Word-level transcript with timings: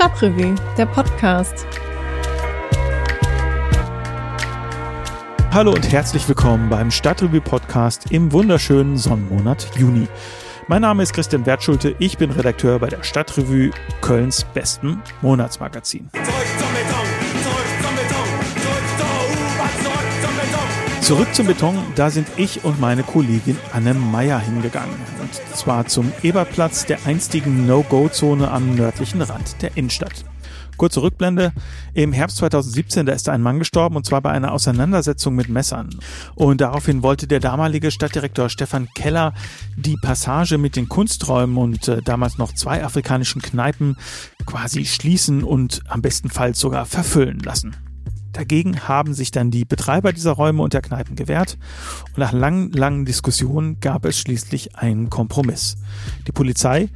Stadtrevue, 0.00 0.54
der 0.78 0.86
Podcast. 0.86 1.66
Hallo 5.52 5.72
und 5.72 5.92
herzlich 5.92 6.26
willkommen 6.26 6.70
beim 6.70 6.90
Stadtrevue 6.90 7.42
Podcast 7.42 8.10
im 8.10 8.32
wunderschönen 8.32 8.96
Sonnenmonat 8.96 9.70
Juni. 9.76 10.08
Mein 10.68 10.80
Name 10.80 11.02
ist 11.02 11.12
Christian 11.12 11.44
Wertschulte, 11.44 11.94
ich 11.98 12.16
bin 12.16 12.30
Redakteur 12.30 12.78
bei 12.78 12.86
der 12.86 13.02
Stadtrevue 13.02 13.72
Kölns 14.00 14.44
besten 14.54 15.02
Monatsmagazin. 15.20 16.08
Zurück 21.10 21.34
zum 21.34 21.48
Beton, 21.48 21.76
da 21.96 22.08
sind 22.08 22.28
ich 22.36 22.62
und 22.62 22.78
meine 22.78 23.02
Kollegin 23.02 23.56
Anne 23.72 23.94
Meyer 23.94 24.38
hingegangen. 24.38 24.94
Und 25.20 25.56
zwar 25.56 25.86
zum 25.88 26.12
Eberplatz 26.22 26.86
der 26.86 27.04
einstigen 27.04 27.66
No-Go-Zone 27.66 28.48
am 28.48 28.76
nördlichen 28.76 29.20
Rand 29.20 29.60
der 29.60 29.76
Innenstadt. 29.76 30.24
Kurze 30.76 31.02
Rückblende. 31.02 31.52
Im 31.94 32.12
Herbst 32.12 32.36
2017, 32.36 33.06
da 33.06 33.12
ist 33.12 33.28
ein 33.28 33.42
Mann 33.42 33.58
gestorben 33.58 33.96
und 33.96 34.06
zwar 34.06 34.20
bei 34.20 34.30
einer 34.30 34.52
Auseinandersetzung 34.52 35.34
mit 35.34 35.48
Messern. 35.48 35.90
Und 36.36 36.60
daraufhin 36.60 37.02
wollte 37.02 37.26
der 37.26 37.40
damalige 37.40 37.90
Stadtdirektor 37.90 38.48
Stefan 38.48 38.86
Keller 38.94 39.34
die 39.76 39.96
Passage 40.00 40.58
mit 40.58 40.76
den 40.76 40.88
Kunsträumen 40.88 41.56
und 41.56 41.88
äh, 41.88 42.02
damals 42.02 42.38
noch 42.38 42.54
zwei 42.54 42.84
afrikanischen 42.84 43.42
Kneipen 43.42 43.96
quasi 44.46 44.84
schließen 44.84 45.42
und 45.42 45.80
am 45.88 46.02
bestenfalls 46.02 46.60
sogar 46.60 46.86
verfüllen 46.86 47.40
lassen. 47.40 47.74
Dagegen 48.32 48.88
haben 48.88 49.14
sich 49.14 49.30
dann 49.30 49.50
die 49.50 49.64
Betreiber 49.64 50.12
dieser 50.12 50.32
Räume 50.32 50.62
und 50.62 50.72
der 50.72 50.82
Kneipen 50.82 51.16
gewehrt 51.16 51.58
und 52.08 52.18
nach 52.18 52.32
langen, 52.32 52.72
langen 52.72 53.04
Diskussionen 53.04 53.80
gab 53.80 54.04
es 54.04 54.18
schließlich 54.18 54.76
einen 54.76 55.10
Kompromiss. 55.10 55.76
Die 56.26 56.32
Polizei, 56.32 56.88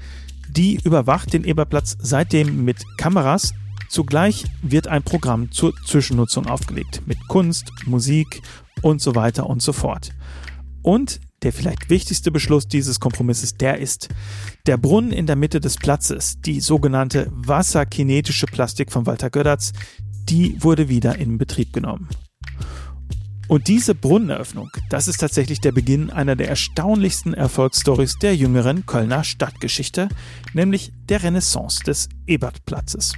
die 0.48 0.78
überwacht 0.84 1.32
den 1.32 1.44
Eberplatz 1.44 1.96
seitdem 1.98 2.64
mit 2.64 2.84
Kameras. 2.96 3.52
Zugleich 3.88 4.44
wird 4.62 4.88
ein 4.88 5.02
Programm 5.02 5.50
zur 5.50 5.72
Zwischennutzung 5.84 6.46
aufgelegt 6.46 7.02
mit 7.06 7.18
Kunst, 7.28 7.70
Musik 7.86 8.42
und 8.82 9.00
so 9.00 9.14
weiter 9.14 9.46
und 9.46 9.62
so 9.62 9.72
fort. 9.72 10.12
Und 10.82 11.20
der 11.42 11.52
vielleicht 11.52 11.91
wichtigste 11.91 12.30
Beschluss 12.30 12.66
dieses 12.66 13.00
Kompromisses, 13.00 13.56
der 13.56 13.78
ist, 13.78 14.08
der 14.66 14.78
Brunnen 14.78 15.12
in 15.12 15.26
der 15.26 15.36
Mitte 15.36 15.60
des 15.60 15.76
Platzes, 15.76 16.41
die 16.41 16.60
sogenannte 16.60 17.30
wasserkinetische 17.30 18.46
Plastik 18.46 18.91
von 18.91 19.06
Walter 19.06 19.30
Gödertz, 19.30 19.72
die 20.28 20.62
wurde 20.62 20.89
wieder 20.89 21.19
in 21.19 21.39
Betrieb 21.39 21.72
genommen. 21.72 22.08
Und 23.47 23.69
diese 23.69 23.94
Brunneneröffnung, 23.94 24.70
das 24.89 25.06
ist 25.06 25.19
tatsächlich 25.19 25.61
der 25.61 25.72
Beginn 25.72 26.11
einer 26.11 26.34
der 26.34 26.48
erstaunlichsten 26.48 27.34
Erfolgsstories 27.34 28.19
der 28.19 28.34
jüngeren 28.34 28.86
Kölner 28.86 29.22
Stadtgeschichte, 29.22 30.08
nämlich 30.55 30.92
der 31.11 31.22
Renaissance 31.22 31.83
des 31.84 32.08
Ebertplatzes. 32.27 33.12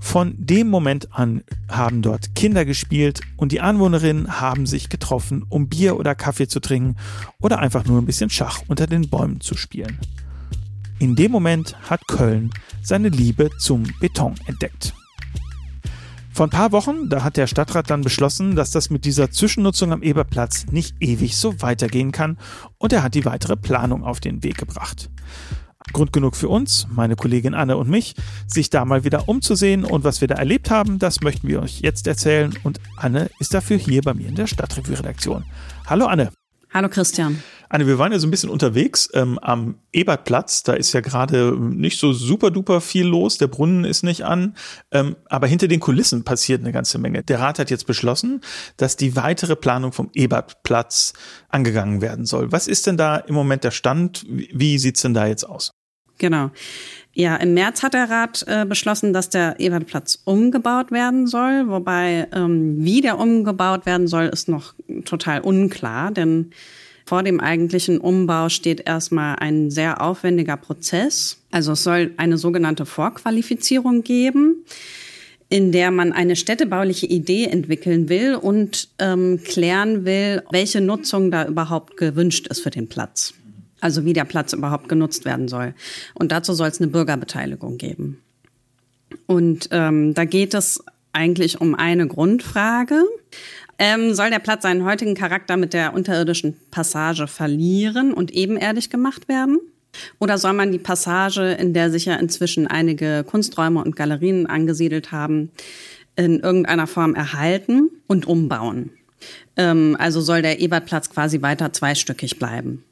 Von 0.00 0.34
dem 0.38 0.68
Moment 0.68 1.12
an 1.12 1.44
haben 1.68 2.00
dort 2.00 2.34
Kinder 2.34 2.64
gespielt 2.64 3.20
und 3.36 3.52
die 3.52 3.60
Anwohnerinnen 3.60 4.40
haben 4.40 4.66
sich 4.66 4.88
getroffen, 4.88 5.44
um 5.48 5.68
Bier 5.68 5.98
oder 5.98 6.14
Kaffee 6.14 6.48
zu 6.48 6.60
trinken 6.60 6.96
oder 7.40 7.58
einfach 7.58 7.84
nur 7.84 8.00
ein 8.00 8.06
bisschen 8.06 8.30
Schach 8.30 8.62
unter 8.68 8.86
den 8.86 9.10
Bäumen 9.10 9.40
zu 9.40 9.54
spielen. 9.54 9.98
In 10.98 11.14
dem 11.14 11.30
Moment 11.30 11.76
hat 11.90 12.08
Köln 12.08 12.50
seine 12.82 13.10
Liebe 13.10 13.50
zum 13.58 13.84
Beton 14.00 14.34
entdeckt. 14.46 14.94
Vor 16.32 16.46
ein 16.46 16.50
paar 16.50 16.72
Wochen, 16.72 17.10
da 17.10 17.24
hat 17.24 17.36
der 17.36 17.46
Stadtrat 17.46 17.90
dann 17.90 18.00
beschlossen, 18.00 18.56
dass 18.56 18.70
das 18.70 18.88
mit 18.88 19.04
dieser 19.04 19.30
Zwischennutzung 19.30 19.92
am 19.92 20.02
Eberplatz 20.02 20.66
nicht 20.70 20.96
ewig 21.00 21.36
so 21.36 21.60
weitergehen 21.60 22.10
kann 22.10 22.38
und 22.78 22.92
er 22.94 23.02
hat 23.02 23.14
die 23.14 23.26
weitere 23.26 23.54
Planung 23.54 24.02
auf 24.02 24.18
den 24.18 24.42
Weg 24.42 24.56
gebracht. 24.56 25.10
Grund 25.92 26.12
genug 26.12 26.36
für 26.36 26.48
uns, 26.48 26.86
meine 26.90 27.16
Kollegin 27.16 27.52
Anne 27.52 27.76
und 27.76 27.90
mich, 27.90 28.14
sich 28.46 28.70
da 28.70 28.86
mal 28.86 29.04
wieder 29.04 29.28
umzusehen 29.28 29.84
und 29.84 30.04
was 30.04 30.22
wir 30.22 30.28
da 30.28 30.36
erlebt 30.36 30.70
haben, 30.70 30.98
das 30.98 31.20
möchten 31.20 31.48
wir 31.48 31.60
euch 31.60 31.80
jetzt 31.80 32.06
erzählen 32.06 32.54
und 32.62 32.80
Anne 32.96 33.28
ist 33.38 33.52
dafür 33.52 33.76
hier 33.76 34.00
bei 34.00 34.14
mir 34.14 34.28
in 34.28 34.34
der 34.34 34.46
Stadtrevue-Redaktion. 34.46 35.44
Hallo 35.86 36.06
Anne. 36.06 36.32
Hallo 36.74 36.88
Christian. 36.88 37.42
Anne, 37.68 37.86
wir 37.86 37.98
waren 37.98 38.12
ja 38.12 38.18
so 38.18 38.26
ein 38.26 38.30
bisschen 38.30 38.48
unterwegs 38.48 39.10
ähm, 39.12 39.38
am 39.40 39.76
Ebertplatz. 39.92 40.62
Da 40.62 40.72
ist 40.72 40.94
ja 40.94 41.00
gerade 41.00 41.54
nicht 41.58 41.98
so 41.98 42.14
super 42.14 42.50
duper 42.50 42.80
viel 42.80 43.06
los. 43.06 43.36
Der 43.36 43.46
Brunnen 43.46 43.84
ist 43.84 44.02
nicht 44.02 44.24
an. 44.24 44.56
Ähm, 44.90 45.16
aber 45.26 45.46
hinter 45.46 45.68
den 45.68 45.80
Kulissen 45.80 46.24
passiert 46.24 46.62
eine 46.62 46.72
ganze 46.72 46.98
Menge. 46.98 47.22
Der 47.22 47.40
Rat 47.40 47.58
hat 47.58 47.70
jetzt 47.70 47.86
beschlossen, 47.86 48.40
dass 48.78 48.96
die 48.96 49.16
weitere 49.16 49.54
Planung 49.54 49.92
vom 49.92 50.10
Ebertplatz 50.14 51.12
angegangen 51.48 52.00
werden 52.00 52.24
soll. 52.24 52.52
Was 52.52 52.68
ist 52.68 52.86
denn 52.86 52.96
da 52.96 53.16
im 53.16 53.34
Moment 53.34 53.64
der 53.64 53.70
Stand? 53.70 54.24
Wie 54.28 54.78
sieht's 54.78 55.02
denn 55.02 55.12
da 55.12 55.26
jetzt 55.26 55.44
aus? 55.44 55.72
Genau. 56.18 56.50
Ja, 57.14 57.36
im 57.36 57.52
März 57.52 57.82
hat 57.82 57.92
der 57.92 58.08
Rat 58.08 58.44
äh, 58.48 58.64
beschlossen, 58.64 59.12
dass 59.12 59.28
der 59.28 59.60
Ebertplatz 59.60 60.20
umgebaut 60.24 60.90
werden 60.90 61.26
soll. 61.26 61.68
Wobei, 61.68 62.26
ähm, 62.34 62.82
wie 62.82 63.02
der 63.02 63.18
umgebaut 63.18 63.84
werden 63.84 64.08
soll, 64.08 64.26
ist 64.26 64.48
noch 64.48 64.74
total 65.04 65.40
unklar. 65.40 66.10
Denn 66.10 66.52
vor 67.04 67.22
dem 67.22 67.38
eigentlichen 67.40 67.98
Umbau 67.98 68.48
steht 68.48 68.86
erstmal 68.86 69.36
ein 69.36 69.70
sehr 69.70 70.00
aufwendiger 70.00 70.56
Prozess. 70.56 71.38
Also 71.50 71.72
es 71.72 71.82
soll 71.82 72.12
eine 72.16 72.38
sogenannte 72.38 72.86
Vorqualifizierung 72.86 74.02
geben 74.02 74.64
in 75.52 75.70
der 75.70 75.90
man 75.90 76.12
eine 76.12 76.34
städtebauliche 76.34 77.04
Idee 77.04 77.44
entwickeln 77.44 78.08
will 78.08 78.36
und 78.36 78.88
ähm, 78.98 79.38
klären 79.44 80.06
will, 80.06 80.42
welche 80.50 80.80
Nutzung 80.80 81.30
da 81.30 81.46
überhaupt 81.46 81.98
gewünscht 81.98 82.46
ist 82.46 82.62
für 82.62 82.70
den 82.70 82.88
Platz. 82.88 83.34
Also 83.82 84.04
wie 84.04 84.12
der 84.12 84.24
Platz 84.24 84.52
überhaupt 84.52 84.88
genutzt 84.88 85.24
werden 85.24 85.48
soll. 85.48 85.74
Und 86.14 86.30
dazu 86.32 86.54
soll 86.54 86.68
es 86.68 86.80
eine 86.80 86.90
Bürgerbeteiligung 86.90 87.78
geben. 87.78 88.22
Und 89.26 89.68
ähm, 89.72 90.14
da 90.14 90.24
geht 90.24 90.54
es 90.54 90.84
eigentlich 91.12 91.60
um 91.60 91.74
eine 91.74 92.06
Grundfrage. 92.06 93.04
Ähm, 93.78 94.14
soll 94.14 94.30
der 94.30 94.38
Platz 94.38 94.62
seinen 94.62 94.84
heutigen 94.84 95.14
Charakter 95.14 95.56
mit 95.56 95.74
der 95.74 95.94
unterirdischen 95.94 96.56
Passage 96.70 97.26
verlieren 97.26 98.14
und 98.14 98.30
ebenerdig 98.30 98.88
gemacht 98.88 99.28
werden? 99.28 99.58
Oder 100.20 100.38
soll 100.38 100.52
man 100.52 100.70
die 100.70 100.78
Passage, 100.78 101.42
in 101.42 101.74
der 101.74 101.90
sich 101.90 102.04
ja 102.04 102.14
inzwischen 102.14 102.68
einige 102.68 103.24
Kunsträume 103.24 103.82
und 103.82 103.96
Galerien 103.96 104.46
angesiedelt 104.46 105.10
haben, 105.10 105.50
in 106.14 106.38
irgendeiner 106.38 106.86
Form 106.86 107.16
erhalten 107.16 107.90
und 108.06 108.28
umbauen? 108.28 108.90
Ähm, 109.56 109.96
also 109.98 110.20
soll 110.20 110.40
der 110.40 110.60
Ebertplatz 110.60 111.10
quasi 111.10 111.42
weiter 111.42 111.72
zweistöckig 111.72 112.38
bleiben? 112.38 112.84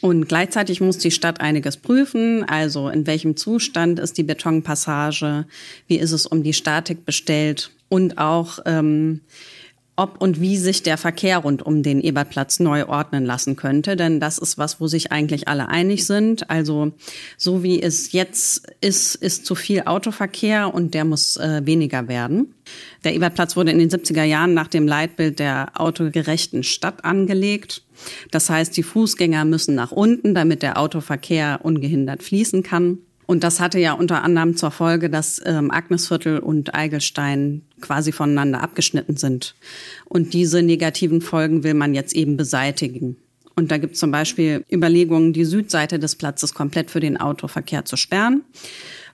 Und 0.00 0.28
gleichzeitig 0.28 0.80
muss 0.80 0.98
die 0.98 1.10
Stadt 1.10 1.40
einiges 1.40 1.76
prüfen, 1.76 2.44
also 2.44 2.88
in 2.88 3.06
welchem 3.06 3.36
Zustand 3.36 3.98
ist 3.98 4.18
die 4.18 4.22
Betonpassage, 4.22 5.46
wie 5.86 5.98
ist 5.98 6.12
es 6.12 6.26
um 6.26 6.42
die 6.42 6.52
Statik 6.52 7.04
bestellt 7.04 7.70
und 7.88 8.18
auch 8.18 8.60
ähm, 8.66 9.20
ob 10.00 10.22
und 10.22 10.40
wie 10.40 10.56
sich 10.56 10.82
der 10.82 10.96
Verkehr 10.96 11.38
rund 11.38 11.62
um 11.62 11.82
den 11.82 12.00
Ebertplatz 12.00 12.58
neu 12.58 12.86
ordnen 12.86 13.26
lassen 13.26 13.56
könnte. 13.56 13.96
Denn 13.96 14.18
das 14.18 14.38
ist 14.38 14.56
was, 14.56 14.80
wo 14.80 14.86
sich 14.86 15.12
eigentlich 15.12 15.46
alle 15.46 15.68
einig 15.68 16.06
sind. 16.06 16.48
Also 16.48 16.92
so 17.36 17.62
wie 17.62 17.82
es 17.82 18.12
jetzt 18.12 18.66
ist, 18.80 19.14
ist 19.16 19.44
zu 19.44 19.54
viel 19.54 19.82
Autoverkehr 19.82 20.72
und 20.72 20.94
der 20.94 21.04
muss 21.04 21.36
äh, 21.36 21.60
weniger 21.66 22.08
werden. 22.08 22.54
Der 23.04 23.14
Ebertplatz 23.14 23.56
wurde 23.56 23.72
in 23.72 23.78
den 23.78 23.90
70er 23.90 24.24
Jahren 24.24 24.54
nach 24.54 24.68
dem 24.68 24.88
Leitbild 24.88 25.38
der 25.38 25.72
autogerechten 25.74 26.62
Stadt 26.62 27.04
angelegt. 27.04 27.82
Das 28.30 28.50
heißt, 28.50 28.76
die 28.76 28.82
Fußgänger 28.82 29.44
müssen 29.44 29.74
nach 29.74 29.92
unten, 29.92 30.34
damit 30.34 30.62
der 30.62 30.78
Autoverkehr 30.78 31.60
ungehindert 31.62 32.22
fließen 32.22 32.62
kann. 32.62 32.98
Und 33.26 33.44
das 33.44 33.60
hatte 33.60 33.78
ja 33.78 33.92
unter 33.92 34.24
anderem 34.24 34.56
zur 34.56 34.72
Folge, 34.72 35.08
dass 35.08 35.40
ähm, 35.44 35.70
Agnesviertel 35.70 36.40
und 36.40 36.74
Eigelstein 36.74 37.62
quasi 37.80 38.10
voneinander 38.10 38.60
abgeschnitten 38.60 39.16
sind. 39.16 39.54
Und 40.06 40.34
diese 40.34 40.62
negativen 40.62 41.20
Folgen 41.20 41.62
will 41.62 41.74
man 41.74 41.94
jetzt 41.94 42.12
eben 42.12 42.36
beseitigen. 42.36 43.16
Und 43.54 43.70
da 43.70 43.78
gibt 43.78 43.94
es 43.94 44.00
zum 44.00 44.10
Beispiel 44.10 44.64
Überlegungen, 44.72 45.32
die 45.32 45.44
Südseite 45.44 45.98
des 45.98 46.16
Platzes 46.16 46.54
komplett 46.54 46.90
für 46.90 46.98
den 46.98 47.18
Autoverkehr 47.18 47.84
zu 47.84 47.96
sperren, 47.96 48.42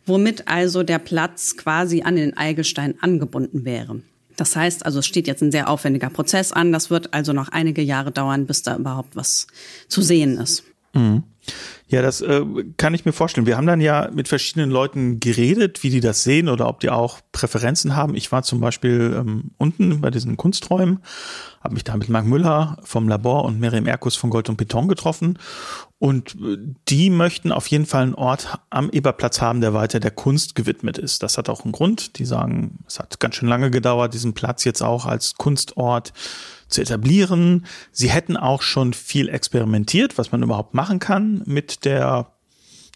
womit 0.07 0.49
also 0.49 0.83
der 0.83 0.99
Platz 0.99 1.57
quasi 1.57 2.03
an 2.03 2.17
den 2.17 2.37
Eigelstein 2.37 2.95
angebunden 3.03 3.65
wäre. 3.67 4.01
Das 4.37 4.55
heißt, 4.55 4.85
also 4.85 5.01
es 5.01 5.07
steht 5.07 5.27
jetzt 5.27 5.43
ein 5.43 5.51
sehr 5.51 5.69
aufwendiger 5.69 6.11
Prozess 6.11 6.53
an. 6.53 6.73
Das 6.73 6.91
wird 6.91 7.15
also 7.15 7.33
noch 7.33 7.49
einige 7.49 7.83
Jahre 7.83 8.13
dauern, 8.13 8.47
bis 8.47 8.63
da 8.63 8.77
überhaupt 8.77 9.17
was 9.17 9.47
zu 9.89 10.03
sehen 10.03 10.39
ist. 10.39 10.63
Mhm. 10.93 11.23
Ja, 11.89 12.03
das 12.03 12.21
äh, 12.21 12.45
kann 12.79 12.95
ich 12.95 13.05
mir 13.05 13.13
vorstellen. 13.13 13.47
Wir 13.47 13.57
haben 13.57 13.67
dann 13.67 13.81
ja 13.81 14.11
mit 14.13 14.27
verschiedenen 14.27 14.71
Leuten 14.71 15.21
geredet, 15.21 15.85
wie 15.85 15.91
die 15.91 16.01
das 16.01 16.25
sehen 16.25 16.49
oder 16.49 16.69
ob 16.69 16.81
die 16.81 16.91
auch 16.91 17.21
Präferenzen 17.31 17.95
haben. 17.95 18.17
Ich 18.17 18.33
war 18.33 18.43
zum 18.43 18.61
Beispiel 18.61 19.15
ähm, 19.17 19.53
unten 19.57 20.01
bei 20.01 20.11
diesen 20.11 20.37
Kunsträumen, 20.37 20.99
habe 21.63 21.75
mich 21.75 21.85
da 21.85 21.97
mit 21.97 22.09
Marc 22.09 22.27
Müller 22.27 22.77
vom 22.83 23.09
Labor 23.09 23.45
und 23.45 23.61
Miriam 23.61 23.87
Erkus 23.87 24.17
von 24.17 24.31
Gold 24.31 24.49
und 24.49 24.57
Beton 24.57 24.89
getroffen. 24.89 25.39
Und 26.01 26.35
äh, 26.35 26.59
die 26.89 27.09
möchten 27.09 27.53
auf 27.53 27.69
jeden 27.69 27.87
Fall 27.87 28.03
einen 28.03 28.15
Ort 28.15 28.59
am 28.69 28.91
Eberplatz 28.91 29.41
haben, 29.41 29.61
der 29.61 29.73
weiter 29.73 30.01
der 30.01 30.11
Kunst 30.11 30.57
gewidmet 30.57 30.99
ist. 30.99 31.23
Das 31.23 31.39
hat 31.39 31.49
auch 31.49 31.63
einen 31.63 31.73
Grund. 31.73 32.19
Die 32.19 32.25
sagen, 32.25 32.81
es 32.89 32.99
hat 32.99 33.21
ganz 33.21 33.37
schön 33.37 33.49
lange 33.49 33.71
gedauert, 33.71 34.13
diesen 34.13 34.35
Platz 34.35 34.65
jetzt 34.65 34.83
auch 34.83 35.07
als 35.07 35.35
Kunstort 35.35 36.13
zu 36.69 36.81
etablieren. 36.81 37.67
Sie 37.93 38.11
hätten 38.11 38.37
auch 38.37 38.63
schon 38.63 38.93
viel 38.93 39.29
experimentiert, 39.29 40.19
was 40.19 40.33
man 40.33 40.43
überhaupt 40.43 40.75
machen 40.75 40.99
kann 40.99 41.43
mit 41.47 41.85
der 41.85 42.33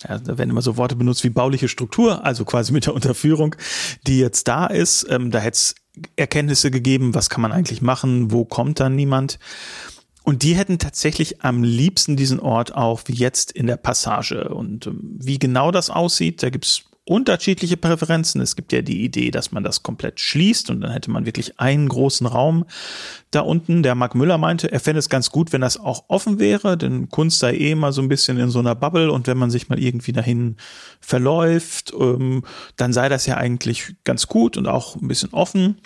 ja, 0.09 0.19
da 0.19 0.39
werden 0.39 0.51
immer 0.51 0.63
so 0.63 0.77
Worte 0.79 0.97
benutzt 0.97 1.25
wie 1.25 1.31
bauliche 1.31 1.69
Struktur, 1.69 2.25
also 2.25 2.45
quasi 2.47 2.73
mit 2.73 2.87
der 2.87 2.95
Unterführung, 2.95 3.55
die 4.07 4.19
jetzt 4.19 4.49
da 4.49 4.67
ist. 4.67 5.07
Ähm, 5.11 5.31
da 5.31 5.41
hätte 5.41 5.57
es 5.57 5.75
Erkenntnisse 6.17 6.71
gegeben, 6.71 7.15
was 7.15 7.29
kann 7.29 7.43
man 7.43 7.53
eigentlich 7.53 7.83
machen, 7.83 8.33
wo 8.33 8.45
kommt 8.45 8.81
dann 8.81 8.97
niemand. 8.97 9.39
Und 10.23 10.43
die 10.43 10.55
hätten 10.55 10.79
tatsächlich 10.79 11.43
am 11.43 11.63
liebsten 11.63 12.17
diesen 12.17 12.41
Ort 12.41 12.75
auch 12.75 13.03
wie 13.07 13.15
jetzt 13.15 13.53
in 13.53 13.67
der 13.67 13.77
Passage. 13.77 14.49
Und 14.49 14.87
ähm, 14.87 15.17
wie 15.19 15.39
genau 15.39 15.71
das 15.71 15.91
aussieht, 15.91 16.43
da 16.43 16.51
gibt's 16.51 16.85
unterschiedliche 17.11 17.77
Präferenzen. 17.77 18.41
Es 18.41 18.55
gibt 18.55 18.73
ja 18.73 18.83
die 18.83 19.03
Idee, 19.03 19.33
dass 19.33 19.51
man 19.51 19.65
das 19.65 19.83
komplett 19.83 20.21
schließt 20.21 20.71
und 20.71 20.81
dann 20.81 20.93
hätte 20.93 21.11
man 21.11 21.27
wirklich 21.27 21.59
einen 21.59 21.89
großen 21.89 22.25
Raum 22.25 22.67
da 23.33 23.41
unten. 23.41 23.83
Der 23.83 23.97
Mark 23.97 24.15
Müller 24.15 24.39
meinte, 24.39 24.71
er 24.71 24.79
fände 24.79 25.01
es 25.01 25.09
ganz 25.09 25.31
gut, 25.31 25.53
wenn 25.53 25.61
das 25.61 25.77
auch 25.77 26.05
offen 26.07 26.39
wäre, 26.39 26.79
denn 26.79 27.09
Kunst 27.09 27.41
sei 27.41 27.55
eh 27.55 27.73
immer 27.73 27.93
so 27.93 28.01
ein 28.01 28.09
bisschen 28.09 28.39
in 28.39 28.49
so 28.51 28.61
einer 28.61 28.77
Bubble 28.77 29.11
und 29.11 29.27
wenn 29.27 29.39
man 29.39 29.51
sich 29.51 29.69
mal 29.69 29.81
irgendwie 29.81 30.13
dahin 30.13 30.57
verläuft, 31.01 31.93
ähm, 31.99 32.45
dann 32.77 32.93
sei 32.93 33.09
das 33.09 33.27
ja 33.27 33.37
eigentlich 33.37 33.97
ganz 34.05 34.29
gut 34.29 34.57
und 34.57 34.69
auch 34.69 34.95
ein 34.95 35.09
bisschen 35.09 35.33
offen. 35.33 35.79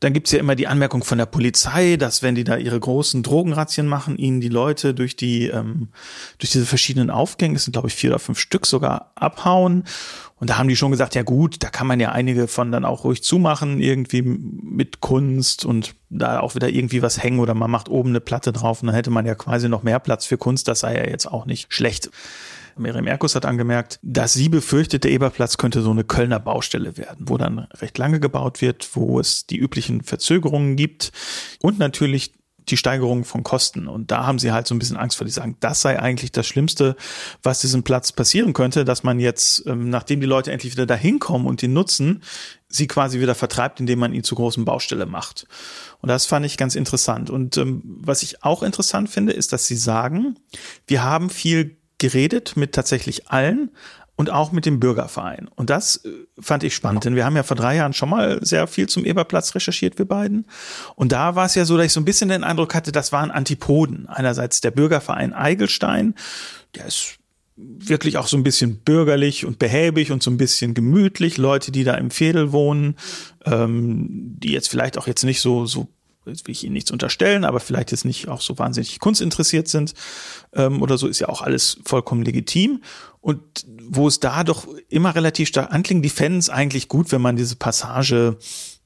Dann 0.00 0.14
gibt's 0.14 0.32
ja 0.32 0.38
immer 0.38 0.54
die 0.54 0.68
Anmerkung 0.68 1.04
von 1.04 1.18
der 1.18 1.26
Polizei, 1.26 1.96
dass 1.96 2.22
wenn 2.22 2.34
die 2.34 2.44
da 2.44 2.56
ihre 2.56 2.80
großen 2.80 3.22
Drogenrazzien 3.22 3.86
machen, 3.86 4.16
ihnen 4.16 4.40
die 4.40 4.48
Leute 4.48 4.94
durch 4.94 5.16
die, 5.16 5.48
ähm, 5.48 5.88
durch 6.38 6.50
diese 6.50 6.64
verschiedenen 6.64 7.10
Aufgänge, 7.10 7.56
es 7.56 7.64
sind 7.64 7.72
glaube 7.72 7.88
ich 7.88 7.94
vier 7.94 8.08
oder 8.08 8.18
fünf 8.18 8.38
Stück 8.38 8.64
sogar, 8.64 9.12
abhauen. 9.16 9.84
Und 10.42 10.50
da 10.50 10.58
haben 10.58 10.66
die 10.66 10.74
schon 10.74 10.90
gesagt, 10.90 11.14
ja 11.14 11.22
gut, 11.22 11.62
da 11.62 11.70
kann 11.70 11.86
man 11.86 12.00
ja 12.00 12.10
einige 12.10 12.48
von 12.48 12.72
dann 12.72 12.84
auch 12.84 13.04
ruhig 13.04 13.22
zumachen, 13.22 13.78
irgendwie 13.78 14.22
mit 14.22 15.00
Kunst 15.00 15.64
und 15.64 15.94
da 16.10 16.40
auch 16.40 16.56
wieder 16.56 16.68
irgendwie 16.68 17.00
was 17.00 17.22
hängen 17.22 17.38
oder 17.38 17.54
man 17.54 17.70
macht 17.70 17.88
oben 17.88 18.08
eine 18.08 18.20
Platte 18.20 18.52
drauf 18.52 18.82
und 18.82 18.88
dann 18.88 18.96
hätte 18.96 19.12
man 19.12 19.24
ja 19.24 19.36
quasi 19.36 19.68
noch 19.68 19.84
mehr 19.84 20.00
Platz 20.00 20.26
für 20.26 20.38
Kunst. 20.38 20.66
Das 20.66 20.80
sei 20.80 20.96
ja 20.96 21.04
jetzt 21.08 21.26
auch 21.26 21.46
nicht 21.46 21.72
schlecht. 21.72 22.10
Miriam 22.76 23.06
Erkus 23.06 23.36
hat 23.36 23.46
angemerkt, 23.46 24.00
dass 24.02 24.32
sie 24.32 24.48
befürchtet, 24.48 25.04
der 25.04 25.12
Eberplatz 25.12 25.58
könnte 25.58 25.80
so 25.80 25.92
eine 25.92 26.02
Kölner 26.02 26.40
Baustelle 26.40 26.96
werden, 26.96 27.26
wo 27.28 27.38
dann 27.38 27.60
recht 27.80 27.96
lange 27.96 28.18
gebaut 28.18 28.60
wird, 28.60 28.88
wo 28.94 29.20
es 29.20 29.46
die 29.46 29.58
üblichen 29.58 30.02
Verzögerungen 30.02 30.74
gibt 30.74 31.12
und 31.60 31.78
natürlich 31.78 32.32
die 32.68 32.76
Steigerung 32.76 33.24
von 33.24 33.42
Kosten. 33.42 33.88
Und 33.88 34.10
da 34.10 34.26
haben 34.26 34.38
sie 34.38 34.52
halt 34.52 34.66
so 34.66 34.74
ein 34.74 34.78
bisschen 34.78 34.96
Angst 34.96 35.16
vor. 35.16 35.24
Die 35.24 35.32
sagen, 35.32 35.56
das 35.60 35.82
sei 35.82 35.98
eigentlich 35.98 36.32
das 36.32 36.46
Schlimmste, 36.46 36.96
was 37.42 37.60
diesem 37.60 37.82
Platz 37.82 38.12
passieren 38.12 38.52
könnte, 38.52 38.84
dass 38.84 39.02
man 39.02 39.20
jetzt, 39.20 39.66
ähm, 39.66 39.90
nachdem 39.90 40.20
die 40.20 40.26
Leute 40.26 40.52
endlich 40.52 40.72
wieder 40.72 40.86
dahin 40.86 41.18
kommen 41.18 41.46
und 41.46 41.62
ihn 41.62 41.72
nutzen, 41.72 42.22
sie 42.68 42.86
quasi 42.86 43.20
wieder 43.20 43.34
vertreibt, 43.34 43.80
indem 43.80 43.98
man 43.98 44.14
ihn 44.14 44.24
zu 44.24 44.34
großen 44.34 44.64
Baustelle 44.64 45.06
macht. 45.06 45.46
Und 46.00 46.08
das 46.08 46.26
fand 46.26 46.46
ich 46.46 46.56
ganz 46.56 46.74
interessant. 46.74 47.30
Und 47.30 47.56
ähm, 47.56 47.82
was 47.84 48.22
ich 48.22 48.42
auch 48.44 48.62
interessant 48.62 49.10
finde, 49.10 49.32
ist, 49.32 49.52
dass 49.52 49.66
sie 49.66 49.76
sagen, 49.76 50.36
wir 50.86 51.02
haben 51.02 51.30
viel 51.30 51.76
geredet 51.98 52.56
mit 52.56 52.72
tatsächlich 52.72 53.28
allen, 53.28 53.70
und 54.16 54.30
auch 54.30 54.52
mit 54.52 54.66
dem 54.66 54.78
Bürgerverein. 54.78 55.48
Und 55.54 55.70
das 55.70 56.04
äh, 56.04 56.10
fand 56.40 56.64
ich 56.64 56.74
spannend, 56.74 57.04
denn 57.04 57.16
wir 57.16 57.24
haben 57.24 57.36
ja 57.36 57.42
vor 57.42 57.56
drei 57.56 57.76
Jahren 57.76 57.92
schon 57.92 58.10
mal 58.10 58.44
sehr 58.44 58.66
viel 58.66 58.88
zum 58.88 59.04
Eberplatz 59.04 59.54
recherchiert, 59.54 59.98
wir 59.98 60.06
beiden. 60.06 60.46
Und 60.94 61.12
da 61.12 61.34
war 61.34 61.46
es 61.46 61.54
ja 61.54 61.64
so, 61.64 61.76
dass 61.76 61.86
ich 61.86 61.92
so 61.92 62.00
ein 62.00 62.04
bisschen 62.04 62.28
den 62.28 62.44
Eindruck 62.44 62.74
hatte, 62.74 62.92
das 62.92 63.12
waren 63.12 63.30
Antipoden. 63.30 64.06
Einerseits 64.08 64.60
der 64.60 64.70
Bürgerverein 64.70 65.32
Eigelstein, 65.32 66.14
der 66.74 66.86
ist 66.86 67.18
wirklich 67.56 68.16
auch 68.16 68.26
so 68.26 68.36
ein 68.36 68.42
bisschen 68.42 68.78
bürgerlich 68.78 69.44
und 69.44 69.58
behäbig 69.58 70.10
und 70.10 70.22
so 70.22 70.30
ein 70.30 70.36
bisschen 70.36 70.74
gemütlich. 70.74 71.38
Leute, 71.38 71.70
die 71.70 71.84
da 71.84 71.94
im 71.94 72.10
Fädel 72.10 72.52
wohnen, 72.52 72.96
ähm, 73.44 74.36
die 74.38 74.52
jetzt 74.52 74.68
vielleicht 74.68 74.98
auch 74.98 75.06
jetzt 75.06 75.24
nicht 75.24 75.40
so, 75.40 75.66
so 75.66 75.88
jetzt 76.26 76.46
will 76.46 76.52
ich 76.52 76.64
Ihnen 76.64 76.74
nichts 76.74 76.90
unterstellen, 76.90 77.44
aber 77.44 77.60
vielleicht 77.60 77.90
jetzt 77.90 78.04
nicht 78.04 78.28
auch 78.28 78.40
so 78.40 78.58
wahnsinnig 78.58 78.98
kunstinteressiert 79.00 79.68
sind 79.68 79.94
ähm, 80.54 80.82
oder 80.82 80.98
so, 80.98 81.08
ist 81.08 81.18
ja 81.18 81.28
auch 81.28 81.42
alles 81.42 81.78
vollkommen 81.84 82.22
legitim. 82.22 82.82
Und 83.20 83.40
wo 83.88 84.08
es 84.08 84.20
da 84.20 84.42
doch 84.42 84.66
immer 84.88 85.14
relativ 85.14 85.48
stark 85.48 85.72
anklingt, 85.72 86.04
die 86.04 86.10
fänden 86.10 86.38
es 86.38 86.50
eigentlich 86.50 86.88
gut, 86.88 87.12
wenn 87.12 87.20
man 87.20 87.36
diese 87.36 87.56
Passage 87.56 88.36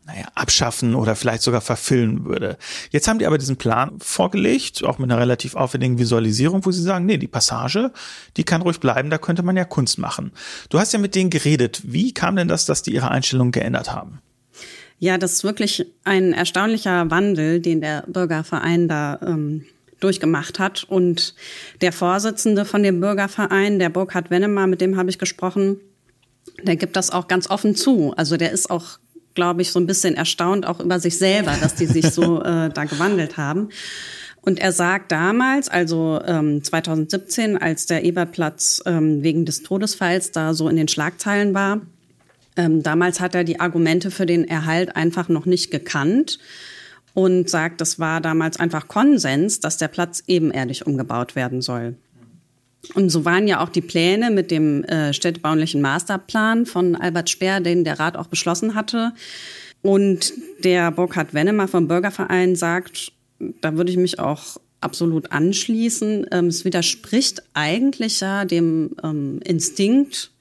naja, 0.06 0.26
abschaffen 0.34 0.94
oder 0.94 1.16
vielleicht 1.16 1.42
sogar 1.42 1.60
verfilmen 1.60 2.24
würde. 2.24 2.58
Jetzt 2.90 3.08
haben 3.08 3.18
die 3.18 3.26
aber 3.26 3.38
diesen 3.38 3.56
Plan 3.56 3.98
vorgelegt, 3.98 4.84
auch 4.84 4.98
mit 4.98 5.10
einer 5.10 5.20
relativ 5.20 5.56
aufwendigen 5.56 5.98
Visualisierung, 5.98 6.64
wo 6.64 6.70
sie 6.70 6.82
sagen, 6.82 7.06
nee, 7.06 7.18
die 7.18 7.26
Passage, 7.26 7.92
die 8.36 8.44
kann 8.44 8.62
ruhig 8.62 8.78
bleiben, 8.78 9.10
da 9.10 9.18
könnte 9.18 9.42
man 9.42 9.56
ja 9.56 9.64
Kunst 9.64 9.98
machen. 9.98 10.32
Du 10.68 10.78
hast 10.78 10.92
ja 10.92 11.00
mit 11.00 11.16
denen 11.16 11.30
geredet. 11.30 11.82
Wie 11.84 12.14
kam 12.14 12.36
denn 12.36 12.46
das, 12.46 12.66
dass 12.66 12.82
die 12.82 12.94
ihre 12.94 13.10
Einstellung 13.10 13.50
geändert 13.50 13.92
haben? 13.92 14.20
Ja, 14.98 15.18
das 15.18 15.34
ist 15.34 15.44
wirklich 15.44 15.86
ein 16.04 16.32
erstaunlicher 16.32 17.10
Wandel, 17.10 17.60
den 17.60 17.80
der 17.80 18.04
Bürgerverein 18.06 18.88
da 18.88 19.18
ähm, 19.22 19.66
durchgemacht 20.00 20.58
hat. 20.58 20.84
Und 20.84 21.34
der 21.80 21.92
Vorsitzende 21.92 22.64
von 22.64 22.82
dem 22.82 23.00
Bürgerverein, 23.00 23.78
der 23.78 23.90
Burkhard 23.90 24.30
Wennemar, 24.30 24.66
mit 24.66 24.80
dem 24.80 24.96
habe 24.96 25.10
ich 25.10 25.18
gesprochen, 25.18 25.80
der 26.62 26.76
gibt 26.76 26.96
das 26.96 27.10
auch 27.10 27.28
ganz 27.28 27.50
offen 27.50 27.74
zu. 27.74 28.14
Also 28.16 28.36
der 28.36 28.52
ist 28.52 28.70
auch, 28.70 28.98
glaube 29.34 29.62
ich, 29.62 29.70
so 29.70 29.78
ein 29.78 29.86
bisschen 29.86 30.14
erstaunt 30.14 30.66
auch 30.66 30.80
über 30.80 30.98
sich 30.98 31.18
selber, 31.18 31.54
dass 31.60 31.74
die 31.74 31.86
sich 31.86 32.10
so 32.10 32.42
äh, 32.42 32.70
da 32.70 32.84
gewandelt 32.84 33.36
haben. 33.36 33.68
Und 34.40 34.60
er 34.60 34.72
sagt 34.72 35.10
damals, 35.10 35.68
also 35.68 36.20
ähm, 36.24 36.62
2017, 36.62 37.58
als 37.58 37.86
der 37.86 38.04
Ebertplatz 38.04 38.80
ähm, 38.86 39.22
wegen 39.22 39.44
des 39.44 39.62
Todesfalls 39.62 40.30
da 40.30 40.54
so 40.54 40.68
in 40.68 40.76
den 40.76 40.88
Schlagzeilen 40.88 41.52
war, 41.52 41.80
ähm, 42.56 42.82
damals 42.82 43.20
hat 43.20 43.34
er 43.34 43.44
die 43.44 43.60
Argumente 43.60 44.10
für 44.10 44.26
den 44.26 44.46
Erhalt 44.46 44.96
einfach 44.96 45.28
noch 45.28 45.46
nicht 45.46 45.70
gekannt 45.70 46.38
und 47.14 47.48
sagt, 47.48 47.80
das 47.80 47.98
war 47.98 48.20
damals 48.20 48.60
einfach 48.60 48.88
Konsens, 48.88 49.60
dass 49.60 49.78
der 49.78 49.88
Platz 49.88 50.22
ebenerdig 50.26 50.86
umgebaut 50.86 51.34
werden 51.34 51.62
soll. 51.62 51.96
Und 52.94 53.10
so 53.10 53.24
waren 53.24 53.48
ja 53.48 53.60
auch 53.60 53.68
die 53.68 53.80
Pläne 53.80 54.30
mit 54.30 54.50
dem 54.50 54.84
äh, 54.84 55.12
städtebaulichen 55.12 55.80
Masterplan 55.80 56.66
von 56.66 56.94
Albert 56.94 57.30
Speer, 57.30 57.60
den 57.60 57.84
der 57.84 57.98
Rat 57.98 58.16
auch 58.16 58.28
beschlossen 58.28 58.74
hatte. 58.74 59.12
Und 59.82 60.32
der 60.62 60.90
Burkhard 60.90 61.34
Wennemer 61.34 61.68
vom 61.68 61.88
Bürgerverein 61.88 62.54
sagt, 62.54 63.12
da 63.60 63.76
würde 63.76 63.90
ich 63.90 63.96
mich 63.96 64.18
auch 64.18 64.58
absolut 64.80 65.32
anschließen. 65.32 66.26
Ähm, 66.30 66.46
es 66.46 66.64
widerspricht 66.64 67.42
eigentlich 67.54 68.20
ja 68.20 68.44
dem 68.44 68.90
ähm, 69.02 69.40
Instinkt 69.44 70.32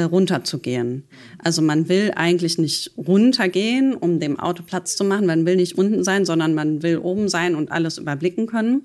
runterzugehen. 0.00 1.04
Also 1.38 1.62
man 1.62 1.88
will 1.88 2.12
eigentlich 2.16 2.58
nicht 2.58 2.92
runtergehen, 2.96 3.94
um 3.94 4.20
dem 4.20 4.38
Auto 4.38 4.62
Platz 4.62 4.96
zu 4.96 5.04
machen. 5.04 5.26
Man 5.26 5.46
will 5.46 5.56
nicht 5.56 5.78
unten 5.78 6.02
sein, 6.04 6.24
sondern 6.24 6.54
man 6.54 6.82
will 6.82 6.98
oben 6.98 7.28
sein 7.28 7.54
und 7.54 7.70
alles 7.70 7.98
überblicken 7.98 8.46
können. 8.46 8.82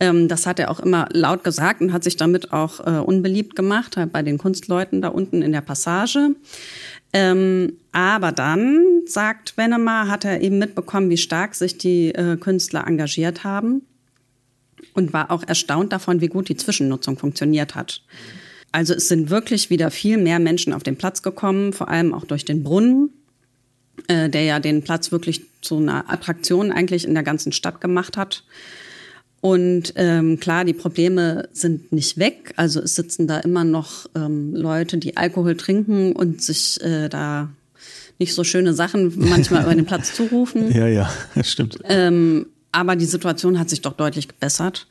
Ähm, 0.00 0.28
das 0.28 0.46
hat 0.46 0.58
er 0.58 0.70
auch 0.70 0.80
immer 0.80 1.08
laut 1.12 1.44
gesagt 1.44 1.80
und 1.80 1.92
hat 1.92 2.04
sich 2.04 2.16
damit 2.16 2.52
auch 2.52 2.80
äh, 2.80 2.98
unbeliebt 3.00 3.56
gemacht 3.56 3.96
halt 3.96 4.12
bei 4.12 4.22
den 4.22 4.38
Kunstleuten 4.38 5.02
da 5.02 5.08
unten 5.08 5.42
in 5.42 5.52
der 5.52 5.60
Passage. 5.60 6.34
Ähm, 7.12 7.74
aber 7.92 8.32
dann, 8.32 9.02
sagt 9.06 9.56
Wennemar, 9.56 10.08
hat 10.08 10.24
er 10.24 10.40
eben 10.40 10.58
mitbekommen, 10.58 11.10
wie 11.10 11.18
stark 11.18 11.54
sich 11.54 11.76
die 11.78 12.14
äh, 12.14 12.36
Künstler 12.36 12.86
engagiert 12.86 13.44
haben 13.44 13.82
und 14.94 15.12
war 15.12 15.30
auch 15.30 15.42
erstaunt 15.46 15.92
davon, 15.92 16.20
wie 16.20 16.28
gut 16.28 16.48
die 16.48 16.56
Zwischennutzung 16.56 17.18
funktioniert 17.18 17.74
hat. 17.74 18.02
Also 18.72 18.94
es 18.94 19.08
sind 19.08 19.30
wirklich 19.30 19.70
wieder 19.70 19.90
viel 19.90 20.16
mehr 20.16 20.38
Menschen 20.38 20.72
auf 20.72 20.82
den 20.82 20.96
Platz 20.96 21.22
gekommen, 21.22 21.72
vor 21.72 21.88
allem 21.88 22.14
auch 22.14 22.24
durch 22.24 22.44
den 22.44 22.62
Brunnen, 22.62 23.10
äh, 24.08 24.28
der 24.30 24.42
ja 24.42 24.60
den 24.60 24.82
Platz 24.82 25.12
wirklich 25.12 25.42
zu 25.60 25.76
einer 25.76 26.10
Attraktion 26.10 26.72
eigentlich 26.72 27.06
in 27.06 27.14
der 27.14 27.22
ganzen 27.22 27.52
Stadt 27.52 27.80
gemacht 27.80 28.16
hat. 28.16 28.44
Und 29.42 29.92
ähm, 29.96 30.38
klar, 30.38 30.64
die 30.64 30.72
Probleme 30.72 31.48
sind 31.52 31.92
nicht 31.92 32.16
weg. 32.16 32.54
Also 32.56 32.80
es 32.80 32.94
sitzen 32.94 33.26
da 33.26 33.38
immer 33.38 33.64
noch 33.64 34.06
ähm, 34.14 34.54
Leute, 34.54 34.98
die 34.98 35.16
Alkohol 35.16 35.56
trinken 35.56 36.12
und 36.12 36.40
sich 36.40 36.80
äh, 36.80 37.08
da 37.08 37.50
nicht 38.20 38.34
so 38.34 38.44
schöne 38.44 38.72
Sachen 38.72 39.12
manchmal 39.16 39.64
über 39.64 39.74
den 39.74 39.84
Platz 39.84 40.14
zurufen. 40.14 40.72
Ja, 40.74 40.86
ja, 40.86 41.12
das 41.34 41.50
stimmt. 41.52 41.78
Ähm, 41.88 42.46
aber 42.70 42.94
die 42.94 43.04
Situation 43.04 43.58
hat 43.58 43.68
sich 43.68 43.82
doch 43.82 43.94
deutlich 43.94 44.28
gebessert. 44.28 44.86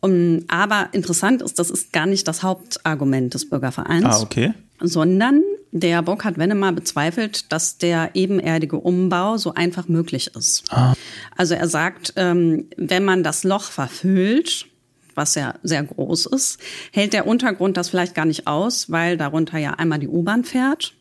Um, 0.00 0.44
aber 0.48 0.88
interessant 0.92 1.42
ist, 1.42 1.58
das 1.58 1.70
ist 1.70 1.92
gar 1.92 2.06
nicht 2.06 2.26
das 2.26 2.42
Hauptargument 2.42 3.34
des 3.34 3.48
Bürgervereins. 3.48 4.04
Ah, 4.04 4.20
okay. 4.20 4.54
Sondern 4.80 5.42
der 5.72 6.02
Burkhard 6.02 6.38
Wennemar 6.38 6.72
bezweifelt, 6.72 7.52
dass 7.52 7.76
der 7.78 8.10
ebenerdige 8.14 8.76
Umbau 8.76 9.36
so 9.36 9.54
einfach 9.54 9.88
möglich 9.88 10.32
ist. 10.34 10.64
Ah. 10.70 10.94
Also 11.36 11.54
er 11.54 11.68
sagt, 11.68 12.14
ähm, 12.16 12.66
wenn 12.76 13.04
man 13.04 13.22
das 13.22 13.44
Loch 13.44 13.64
verfüllt, 13.64 14.66
was 15.14 15.34
ja 15.34 15.54
sehr 15.62 15.82
groß 15.82 16.26
ist, 16.26 16.58
hält 16.92 17.12
der 17.12 17.26
Untergrund 17.26 17.76
das 17.76 17.90
vielleicht 17.90 18.14
gar 18.14 18.24
nicht 18.24 18.46
aus, 18.46 18.90
weil 18.90 19.16
darunter 19.16 19.58
ja 19.58 19.74
einmal 19.74 19.98
die 19.98 20.08
U-Bahn 20.08 20.44
fährt. 20.44 20.94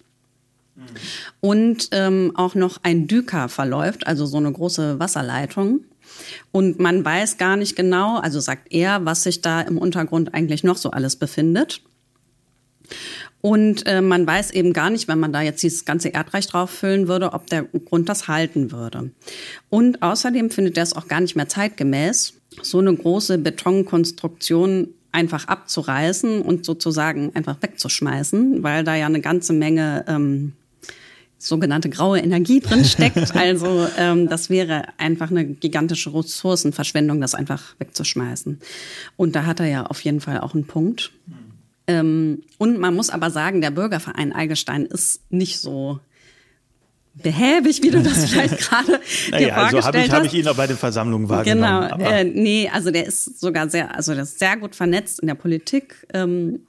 Und 1.41 1.89
ähm, 1.91 2.32
auch 2.36 2.56
noch 2.56 2.79
ein 2.84 3.08
Düker 3.08 3.50
verläuft, 3.50 4.08
also 4.08 4.25
so 4.25 4.38
eine 4.38 4.51
große 4.51 5.00
Wasserleitung. 5.00 5.82
Und 6.52 6.80
man 6.80 7.04
weiß 7.04 7.38
gar 7.38 7.56
nicht 7.56 7.76
genau, 7.76 8.18
also 8.18 8.40
sagt 8.40 8.72
er, 8.72 9.06
was 9.06 9.24
sich 9.24 9.42
da 9.42 9.62
im 9.62 9.78
Untergrund 9.78 10.34
eigentlich 10.34 10.64
noch 10.64 10.78
so 10.78 10.92
alles 10.92 11.16
befindet. 11.16 11.82
Und 13.42 13.86
äh, 13.88 14.02
man 14.02 14.28
weiß 14.28 14.52
eben 14.52 14.74
gar 14.74 14.90
nicht, 14.90 15.08
wenn 15.08 15.20
man 15.20 15.32
da 15.32 15.42
jetzt 15.42 15.64
dieses 15.64 15.86
ganze 15.86 16.10
Erdreich 16.10 16.48
drauf 16.48 16.70
füllen 16.70 17.08
würde, 17.08 17.32
ob 17.34 17.48
der 17.48 17.64
Grund 17.64 18.10
das 18.10 18.28
halten 18.28 18.72
würde. 18.72 19.12
Und 19.70 20.02
außerdem 20.02 20.50
findet 20.50 20.78
er 20.78 20.84
es 20.84 20.94
auch 20.94 21.08
gar 21.08 21.22
nicht 21.22 21.36
mehr 21.36 21.48
zeitgemäß, 21.48 22.34
so 22.62 22.80
eine 22.80 22.94
große 22.94 23.38
Betonkonstruktion 23.38 24.90
einfach 25.12 25.48
abzureißen 25.48 26.42
und 26.42 26.66
sozusagen 26.66 27.32
einfach 27.36 27.58
wegzuschmeißen, 27.62 28.62
weil 28.62 28.84
da 28.84 28.96
ja 28.96 29.06
eine 29.06 29.22
ganze 29.22 29.54
Menge 29.54 30.06
ähm, 30.08 30.54
sogenannte 31.39 31.89
graue 31.89 32.19
Energie 32.19 32.60
drin 32.60 32.86
steckt. 32.86 33.17
Also 33.39 33.88
ähm, 33.98 34.27
das 34.27 34.50
wäre 34.50 34.84
einfach 34.98 35.31
eine 35.31 35.46
gigantische 35.46 36.13
Ressourcenverschwendung, 36.13 37.22
das 37.22 37.34
einfach 37.34 37.75
wegzuschmeißen. 37.79 38.60
Und 39.15 39.36
da 39.36 39.46
hat 39.46 39.60
er 39.62 39.67
ja 39.67 39.86
auf 39.86 40.01
jeden 40.01 40.19
Fall 40.19 40.41
auch 40.41 40.53
einen 40.53 40.67
Punkt. 40.67 41.12
Ähm, 41.88 42.43
und 42.58 42.77
man 42.79 42.93
muss 42.93 43.10
aber 43.10 43.31
sagen, 43.31 43.62
der 43.62 43.72
Bürgerverein 43.72 44.34
Eilgestein 44.36 44.86
ist 44.86 45.22
nicht 45.31 45.60
so 45.60 46.00
behäbig, 47.15 47.81
wie 47.81 47.91
du 47.91 48.01
das 48.01 48.29
vielleicht 48.29 48.58
gerade 48.69 49.00
naja, 49.31 49.48
dir 49.48 49.53
vorgestellt 49.53 49.75
also 49.75 49.88
habe 49.88 50.05
ich, 50.05 50.12
hab 50.12 50.25
ich 50.25 50.34
ihn 50.34 50.48
auch 50.48 50.55
bei 50.55 50.67
den 50.67 50.77
Versammlungen 50.77 51.29
wahrgenommen. 51.29 51.89
Genau, 51.98 52.10
äh, 52.10 52.24
nee, 52.24 52.69
also 52.72 52.91
der 52.91 53.05
ist 53.05 53.39
sogar 53.39 53.69
sehr, 53.69 53.96
also 53.96 54.13
der 54.13 54.24
ist 54.24 54.39
sehr 54.39 54.58
gut 54.58 54.75
vernetzt 54.75 55.19
in 55.22 55.27
der 55.27 55.36
Politik. 55.36 56.05
Ähm, 56.13 56.62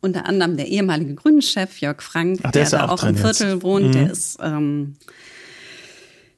unter 0.00 0.26
anderem 0.26 0.56
der 0.56 0.68
ehemalige 0.68 1.14
Grünenchef 1.14 1.80
Jörg 1.80 2.02
Frank, 2.02 2.40
Ach, 2.42 2.50
der, 2.50 2.62
der 2.62 2.78
da 2.78 2.88
auch, 2.88 3.02
auch 3.02 3.04
im 3.04 3.16
Viertel 3.16 3.54
jetzt. 3.54 3.62
wohnt, 3.62 3.88
mhm. 3.88 3.92
der 3.92 4.10
ist 4.10 4.38
ähm, 4.42 4.96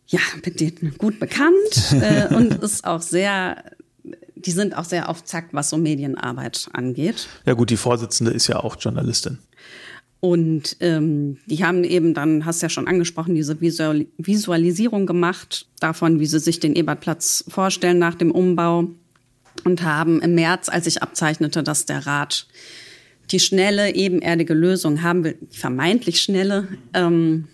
ja 0.06 0.20
mit 0.44 0.60
denen 0.60 0.94
gut 0.98 1.20
bekannt 1.20 1.92
äh, 1.92 2.34
und 2.34 2.54
ist 2.62 2.84
auch 2.84 3.02
sehr 3.02 3.62
die 4.44 4.50
sind 4.50 4.76
auch 4.76 4.84
sehr 4.84 5.08
auf 5.08 5.24
Zack, 5.24 5.48
was 5.52 5.70
so 5.70 5.76
Medienarbeit 5.76 6.68
angeht. 6.72 7.28
Ja 7.46 7.54
gut, 7.54 7.70
die 7.70 7.76
Vorsitzende 7.76 8.32
ist 8.32 8.48
ja 8.48 8.56
auch 8.56 8.76
Journalistin. 8.78 9.38
Und 10.20 10.76
ähm, 10.78 11.38
die 11.46 11.64
haben 11.64 11.82
eben 11.82 12.14
dann, 12.14 12.44
hast 12.44 12.62
ja 12.62 12.68
schon 12.68 12.86
angesprochen, 12.86 13.34
diese 13.34 13.60
Visual 13.60 14.06
Visualisierung 14.18 15.04
gemacht 15.04 15.66
davon, 15.80 16.20
wie 16.20 16.26
sie 16.26 16.38
sich 16.38 16.60
den 16.60 16.76
Ebertplatz 16.76 17.44
vorstellen 17.48 17.98
nach 17.98 18.14
dem 18.14 18.30
Umbau 18.30 18.88
und 19.64 19.82
haben 19.82 20.22
im 20.22 20.36
März, 20.36 20.68
als 20.68 20.86
ich 20.86 21.02
abzeichnete, 21.02 21.64
dass 21.64 21.86
der 21.86 22.06
Rat 22.06 22.46
die 23.30 23.40
schnelle, 23.40 23.94
ebenerdige 23.94 24.54
Lösung 24.54 25.02
haben 25.02 25.24
will, 25.24 25.38
vermeintlich 25.50 26.20
schnelle, 26.20 26.68
ähm, 26.94 27.48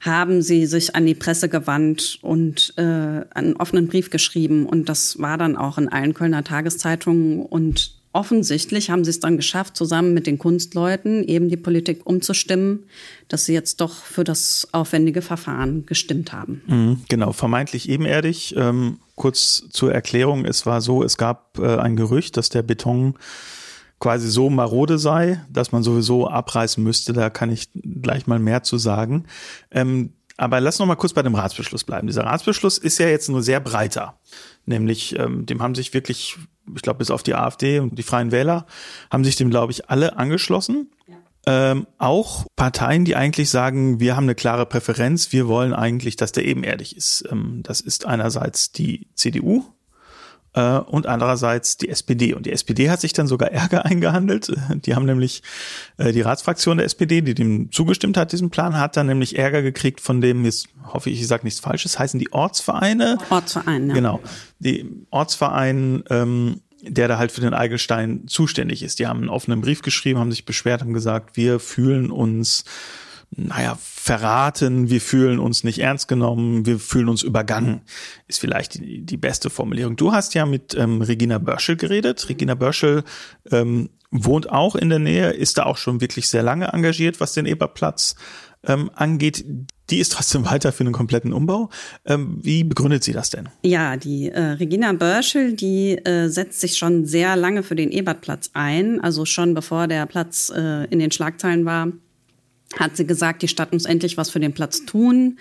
haben 0.00 0.42
sie 0.42 0.66
sich 0.66 0.94
an 0.94 1.06
die 1.06 1.14
Presse 1.14 1.48
gewandt 1.48 2.18
und 2.22 2.74
äh, 2.76 2.82
einen 2.82 3.56
offenen 3.58 3.88
Brief 3.88 4.10
geschrieben. 4.10 4.66
Und 4.66 4.88
das 4.88 5.18
war 5.18 5.38
dann 5.38 5.56
auch 5.56 5.78
in 5.78 5.88
allen 5.88 6.14
Kölner 6.14 6.44
Tageszeitungen 6.44 7.40
und 7.40 7.96
offensichtlich 8.16 8.88
haben 8.88 9.04
sie 9.04 9.10
es 9.10 9.20
dann 9.20 9.36
geschafft, 9.36 9.76
zusammen 9.76 10.14
mit 10.14 10.26
den 10.26 10.38
Kunstleuten 10.38 11.22
eben 11.24 11.50
die 11.50 11.58
Politik 11.58 12.06
umzustimmen, 12.06 12.84
dass 13.28 13.44
sie 13.44 13.52
jetzt 13.52 13.82
doch 13.82 13.92
für 13.92 14.24
das 14.24 14.68
aufwendige 14.72 15.20
Verfahren 15.20 15.84
gestimmt 15.84 16.32
haben. 16.32 16.62
Mhm, 16.66 17.00
genau, 17.10 17.32
vermeintlich 17.32 17.90
ebenerdig. 17.90 18.54
Ähm, 18.56 18.98
kurz 19.16 19.64
zur 19.70 19.92
Erklärung, 19.92 20.46
es 20.46 20.64
war 20.64 20.80
so, 20.80 21.02
es 21.02 21.18
gab 21.18 21.58
äh, 21.58 21.76
ein 21.76 21.96
Gerücht, 21.96 22.38
dass 22.38 22.48
der 22.48 22.62
Beton 22.62 23.16
quasi 23.98 24.28
so 24.28 24.50
marode 24.50 24.98
sei, 24.98 25.40
dass 25.50 25.72
man 25.72 25.82
sowieso 25.82 26.28
abreißen 26.28 26.82
müsste. 26.82 27.12
Da 27.12 27.30
kann 27.30 27.50
ich 27.50 27.70
gleich 27.74 28.26
mal 28.26 28.38
mehr 28.38 28.62
zu 28.62 28.78
sagen. 28.78 29.26
Ähm, 29.70 30.12
aber 30.36 30.60
lass 30.60 30.78
noch 30.78 30.86
mal 30.86 30.96
kurz 30.96 31.14
bei 31.14 31.22
dem 31.22 31.34
Ratsbeschluss 31.34 31.84
bleiben. 31.84 32.06
Dieser 32.06 32.24
Ratsbeschluss 32.24 32.76
ist 32.78 32.98
ja 32.98 33.08
jetzt 33.08 33.28
nur 33.28 33.42
sehr 33.42 33.60
breiter. 33.60 34.18
Nämlich, 34.66 35.18
ähm, 35.18 35.46
dem 35.46 35.62
haben 35.62 35.74
sich 35.74 35.94
wirklich, 35.94 36.36
ich 36.74 36.82
glaube, 36.82 36.98
bis 36.98 37.10
auf 37.10 37.22
die 37.22 37.34
AfD 37.34 37.78
und 37.78 37.98
die 37.98 38.02
Freien 38.02 38.32
Wähler, 38.32 38.66
haben 39.10 39.24
sich 39.24 39.36
dem, 39.36 39.48
glaube 39.48 39.72
ich, 39.72 39.88
alle 39.88 40.18
angeschlossen. 40.18 40.90
Ja. 41.08 41.16
Ähm, 41.48 41.86
auch 41.96 42.44
Parteien, 42.56 43.04
die 43.04 43.16
eigentlich 43.16 43.48
sagen, 43.48 44.00
wir 44.00 44.16
haben 44.16 44.24
eine 44.24 44.34
klare 44.34 44.66
Präferenz, 44.66 45.32
wir 45.32 45.48
wollen 45.48 45.72
eigentlich, 45.72 46.16
dass 46.16 46.32
der 46.32 46.44
ebenerdig 46.44 46.96
ist. 46.96 47.24
Ähm, 47.30 47.60
das 47.62 47.80
ist 47.80 48.04
einerseits 48.04 48.72
die 48.72 49.06
CDU, 49.14 49.64
äh, 50.56 50.78
und 50.78 51.06
andererseits 51.06 51.76
die 51.76 51.88
SPD. 51.88 52.34
Und 52.34 52.46
die 52.46 52.52
SPD 52.52 52.90
hat 52.90 53.00
sich 53.00 53.12
dann 53.12 53.28
sogar 53.28 53.52
Ärger 53.52 53.84
eingehandelt. 53.84 54.52
Die 54.84 54.94
haben 54.96 55.04
nämlich 55.04 55.42
äh, 55.98 56.12
die 56.12 56.22
Ratsfraktion 56.22 56.78
der 56.78 56.86
SPD, 56.86 57.20
die 57.20 57.34
dem 57.34 57.70
zugestimmt 57.70 58.16
hat, 58.16 58.32
diesem 58.32 58.50
Plan, 58.50 58.76
hat 58.78 58.96
dann 58.96 59.06
nämlich 59.06 59.38
Ärger 59.38 59.62
gekriegt 59.62 60.00
von 60.00 60.20
dem, 60.20 60.44
jetzt 60.44 60.68
hoffe 60.84 61.10
ich, 61.10 61.20
ich 61.20 61.28
sage 61.28 61.44
nichts 61.44 61.60
Falsches, 61.60 61.98
heißen 61.98 62.18
die 62.18 62.32
Ortsvereine. 62.32 63.18
Ortsvereine, 63.30 63.88
ja. 63.88 63.94
Genau. 63.94 64.20
Die 64.58 65.06
Ortsverein, 65.10 66.02
ähm, 66.10 66.62
der 66.82 67.08
da 67.08 67.18
halt 67.18 67.32
für 67.32 67.40
den 67.40 67.54
Eigelstein 67.54 68.26
zuständig 68.26 68.82
ist. 68.82 68.98
Die 68.98 69.06
haben 69.06 69.20
einen 69.20 69.28
offenen 69.28 69.60
Brief 69.60 69.82
geschrieben, 69.82 70.18
haben 70.18 70.30
sich 70.30 70.46
beschwert, 70.46 70.80
haben 70.80 70.94
gesagt, 70.94 71.36
wir 71.36 71.60
fühlen 71.60 72.10
uns 72.10 72.64
naja, 73.30 73.76
verraten, 73.80 74.88
wir 74.88 75.00
fühlen 75.00 75.38
uns 75.38 75.64
nicht 75.64 75.80
ernst 75.80 76.08
genommen, 76.08 76.64
wir 76.64 76.78
fühlen 76.78 77.08
uns 77.08 77.22
übergangen, 77.22 77.82
ist 78.28 78.40
vielleicht 78.40 78.74
die, 78.74 79.04
die 79.04 79.16
beste 79.16 79.50
Formulierung. 79.50 79.96
Du 79.96 80.12
hast 80.12 80.34
ja 80.34 80.46
mit 80.46 80.74
ähm, 80.74 81.02
Regina 81.02 81.38
Börschel 81.38 81.76
geredet. 81.76 82.28
Regina 82.28 82.54
Börschel 82.54 83.04
ähm, 83.50 83.90
wohnt 84.10 84.50
auch 84.50 84.76
in 84.76 84.88
der 84.88 85.00
Nähe, 85.00 85.30
ist 85.30 85.58
da 85.58 85.64
auch 85.64 85.76
schon 85.76 86.00
wirklich 86.00 86.28
sehr 86.28 86.42
lange 86.42 86.68
engagiert, 86.72 87.20
was 87.20 87.32
den 87.32 87.46
Eberplatz 87.46 88.14
ähm, 88.64 88.90
angeht. 88.94 89.44
Die 89.90 89.98
ist 89.98 90.12
trotzdem 90.12 90.46
weiter 90.46 90.72
für 90.72 90.84
einen 90.84 90.92
kompletten 90.92 91.32
Umbau. 91.32 91.68
Ähm, 92.06 92.38
wie 92.42 92.64
begründet 92.64 93.04
sie 93.04 93.12
das 93.12 93.30
denn? 93.30 93.48
Ja, 93.62 93.96
die 93.96 94.30
äh, 94.30 94.40
Regina 94.40 94.92
Börschel, 94.92 95.52
die 95.52 95.98
äh, 95.98 96.28
setzt 96.28 96.60
sich 96.60 96.76
schon 96.76 97.04
sehr 97.04 97.36
lange 97.36 97.62
für 97.62 97.76
den 97.76 97.90
Ebertplatz 97.90 98.50
ein, 98.54 99.00
also 99.00 99.24
schon 99.24 99.52
bevor 99.52 99.88
der 99.88 100.06
Platz 100.06 100.50
äh, 100.54 100.84
in 100.86 100.98
den 101.00 101.10
Schlagzeilen 101.10 101.64
war 101.64 101.88
hat 102.78 102.96
sie 102.96 103.06
gesagt, 103.06 103.42
die 103.42 103.48
Stadt 103.48 103.72
muss 103.72 103.84
endlich 103.84 104.16
was 104.16 104.30
für 104.30 104.40
den 104.40 104.52
Platz 104.52 104.84
tun. 104.84 105.38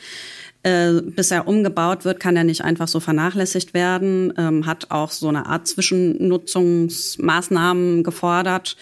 Äh, 0.64 1.02
bis 1.02 1.30
er 1.30 1.48
umgebaut 1.48 2.06
wird, 2.06 2.20
kann 2.20 2.36
er 2.36 2.44
nicht 2.44 2.64
einfach 2.64 2.88
so 2.88 3.00
vernachlässigt 3.00 3.76
werden. 3.76 4.34
Ähm, 4.36 4.66
hat 4.66 4.90
auch 4.90 5.12
so 5.12 5.28
eine 5.28 5.46
Art 5.46 5.68
Zwischennutzungsmaßnahmen 5.68 8.04
gefordert, 8.04 8.76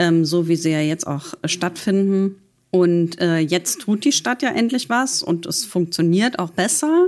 ähm, 0.00 0.24
so 0.24 0.48
wie 0.48 0.56
sie 0.56 0.72
ja 0.72 0.80
jetzt 0.80 1.06
auch 1.06 1.34
stattfinden. 1.44 2.42
Und 2.70 3.20
äh, 3.20 3.38
jetzt 3.38 3.82
tut 3.82 4.04
die 4.04 4.10
Stadt 4.10 4.42
ja 4.42 4.50
endlich 4.50 4.88
was 4.88 5.22
und 5.22 5.46
es 5.46 5.64
funktioniert 5.64 6.40
auch 6.40 6.50
besser. 6.50 7.06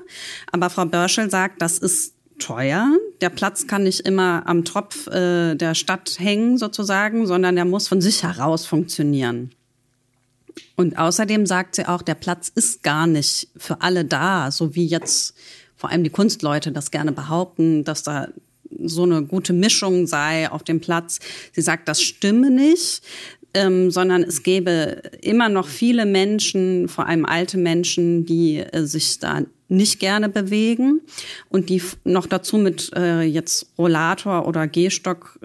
Aber 0.53 0.71
Frau 0.71 0.87
Börschel 0.87 1.29
sagt, 1.29 1.61
das 1.61 1.79
ist 1.79 2.15
teuer. 2.39 2.89
Der 3.21 3.31
Platz 3.31 3.67
kann 3.67 3.83
nicht 3.83 3.99
immer 4.01 4.45
am 4.47 4.65
Tropf 4.65 5.09
äh, 5.09 5.57
der 5.57 5.75
Stadt 5.75 6.21
hängen 6.21 6.57
sozusagen, 6.57 7.27
sondern 7.27 7.57
der 7.57 7.65
muss 7.65 7.89
von 7.89 8.01
sich 8.01 8.23
heraus 8.23 8.65
funktionieren. 8.65 9.51
Und 10.77 10.99
außerdem 10.99 11.47
sagt 11.47 11.77
sie 11.77 11.87
auch, 11.87 12.03
der 12.03 12.15
Platz 12.15 12.51
ist 12.55 12.83
gar 12.83 13.07
nicht 13.07 13.49
für 13.57 13.83
alle 13.83 14.05
da, 14.05 14.51
so 14.51 14.75
wie 14.75 14.87
jetzt 14.87 15.35
vor 15.77 15.91
allem 15.91 16.05
die 16.05 16.11
Kunstleute 16.11 16.73
das 16.73 16.91
gerne 16.91 17.13
behaupten, 17.13 17.85
dass 17.85 18.03
da 18.03 18.29
so 18.85 19.03
eine 19.03 19.23
gute 19.23 19.53
Mischung 19.53 20.07
sei 20.07 20.51
auf 20.51 20.63
dem 20.63 20.81
Platz. 20.81 21.19
Sie 21.53 21.63
sagt, 21.63 21.89
das 21.89 22.03
stimme 22.03 22.51
nicht, 22.51 23.03
ähm, 23.55 23.91
sondern 23.91 24.23
es 24.23 24.43
gäbe 24.43 25.03
immer 25.21 25.49
noch 25.49 25.67
viele 25.67 26.07
Menschen, 26.07 26.89
vor 26.89 27.07
allem 27.07 27.25
alte 27.25 27.59
Menschen, 27.59 28.27
die 28.27 28.59
äh, 28.59 28.85
sich 28.85 29.19
da 29.19 29.43
nicht 29.69 30.01
gerne 30.01 30.29
bewegen 30.29 31.01
und 31.49 31.69
die 31.69 31.83
noch 32.05 32.27
dazu 32.27 32.59
mit 32.59 32.93
äh, 32.95 33.23
jetzt 33.23 33.67
Rollator 33.79 34.47
oder 34.47 34.67
Gehstock 34.67 35.39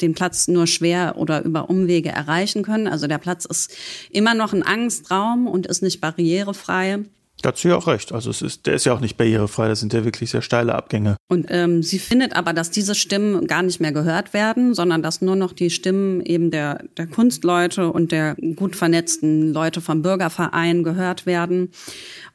den 0.00 0.14
Platz 0.14 0.48
nur 0.48 0.66
schwer 0.66 1.14
oder 1.16 1.44
über 1.44 1.70
Umwege 1.70 2.10
erreichen 2.10 2.62
können. 2.62 2.86
Also 2.86 3.06
der 3.06 3.18
Platz 3.18 3.44
ist 3.44 3.76
immer 4.10 4.34
noch 4.34 4.52
ein 4.52 4.62
Angstraum 4.62 5.46
und 5.46 5.66
ist 5.66 5.82
nicht 5.82 6.00
barrierefrei. 6.00 7.04
Dazu 7.42 7.68
ja 7.68 7.76
auch 7.76 7.88
recht. 7.88 8.12
Also 8.12 8.30
es 8.30 8.40
ist, 8.40 8.64
der 8.64 8.74
ist 8.74 8.86
ja 8.86 8.94
auch 8.94 9.00
nicht 9.00 9.16
barrierefrei, 9.18 9.68
das 9.68 9.80
sind 9.80 9.92
ja 9.92 10.04
wirklich 10.04 10.30
sehr 10.30 10.40
steile 10.40 10.74
Abgänge. 10.74 11.16
Und 11.28 11.46
ähm, 11.50 11.82
sie 11.82 11.98
findet 11.98 12.34
aber, 12.34 12.54
dass 12.54 12.70
diese 12.70 12.94
Stimmen 12.94 13.46
gar 13.46 13.62
nicht 13.62 13.80
mehr 13.80 13.92
gehört 13.92 14.32
werden, 14.32 14.72
sondern 14.72 15.02
dass 15.02 15.20
nur 15.20 15.36
noch 15.36 15.52
die 15.52 15.68
Stimmen 15.68 16.22
eben 16.22 16.50
der, 16.50 16.84
der 16.96 17.06
Kunstleute 17.06 17.92
und 17.92 18.12
der 18.12 18.36
gut 18.56 18.76
vernetzten 18.76 19.52
Leute 19.52 19.82
vom 19.82 20.00
Bürgerverein 20.00 20.84
gehört 20.84 21.26
werden. 21.26 21.70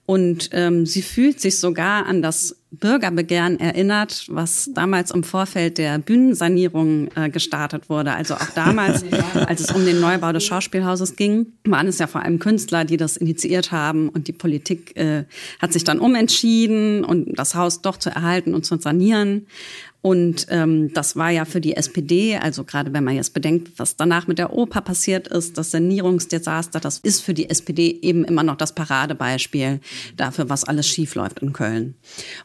Und 0.06 0.50
ähm, 0.54 0.86
sie 0.86 1.02
fühlt 1.02 1.40
sich 1.40 1.60
sogar 1.60 2.06
an 2.06 2.22
das 2.22 2.59
Bürgerbegehren 2.72 3.60
erinnert, 3.60 4.26
was 4.30 4.70
damals 4.74 5.10
im 5.10 5.24
Vorfeld 5.24 5.80
der 5.80 5.98
Bühnensanierung 5.98 7.10
äh, 7.16 7.30
gestartet 7.30 7.90
wurde. 7.90 8.14
Also 8.14 8.36
auch 8.36 8.50
damals, 8.54 9.04
als 9.48 9.62
es 9.62 9.72
um 9.72 9.86
den 9.86 10.00
Neubau 10.00 10.32
des 10.32 10.44
Schauspielhauses 10.44 11.16
ging, 11.16 11.48
waren 11.66 11.88
es 11.88 11.98
ja 11.98 12.06
vor 12.06 12.22
allem 12.22 12.38
Künstler, 12.38 12.86
die 12.86 12.98
das 12.98 13.18
initiiert 13.18 13.72
haben. 13.72 14.10
Und 14.10 14.28
die 14.28 14.34
Politik 14.34 14.96
äh, 14.98 15.26
hat 15.60 15.74
sich 15.74 15.84
dann 15.84 16.00
umentschieden 16.00 17.04
und 17.04 17.40
das 17.40 17.56
Haus 17.56 17.82
doch 17.82 17.98
zu 17.98 18.12
erhalten 18.12 18.54
und 18.54 18.66
zu 18.66 18.78
sanieren. 18.78 19.48
Und 20.02 20.48
ähm, 20.50 20.94
das 20.94 21.18
war 21.18 21.30
ja 21.30 21.44
für 21.44 21.60
die 21.60 21.76
SPD, 21.76 22.38
also 22.38 22.64
gerade 22.64 22.94
wenn 22.94 23.04
man 23.04 23.16
jetzt 23.16 23.34
bedenkt, 23.34 23.78
was 23.78 23.98
danach 23.98 24.28
mit 24.28 24.38
der 24.38 24.54
Oper 24.54 24.80
passiert 24.80 25.28
ist, 25.28 25.58
das 25.58 25.72
Sanierungsdesaster, 25.72 26.80
das 26.80 27.00
ist 27.00 27.22
für 27.22 27.34
die 27.34 27.50
SPD 27.50 28.00
eben 28.02 28.24
immer 28.24 28.44
noch 28.44 28.56
das 28.56 28.74
Paradebeispiel 28.74 29.82
dafür, 30.16 30.50
was 30.50 30.64
alles 30.64 30.88
schiefläuft 30.88 31.40
in 31.40 31.52
Köln. 31.52 31.96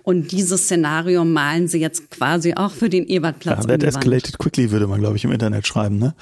Und 0.02 0.32
dieses 0.32 0.64
Szenario 0.64 1.25
malen 1.25 1.68
sie 1.68 1.78
jetzt 1.78 2.11
quasi 2.11 2.54
auch 2.54 2.73
für 2.73 2.88
den 2.88 3.06
Ebertplatz. 3.06 3.66
Ja, 3.66 3.78
that 3.78 3.84
escalated 3.84 4.38
quickly, 4.38 4.73
würde 4.73 4.88
man, 4.88 4.99
glaube 4.99 5.16
ich, 5.16 5.25
im 5.25 5.30
Internet 5.30 5.64
schreiben. 5.64 5.99
Ne? 5.99 6.14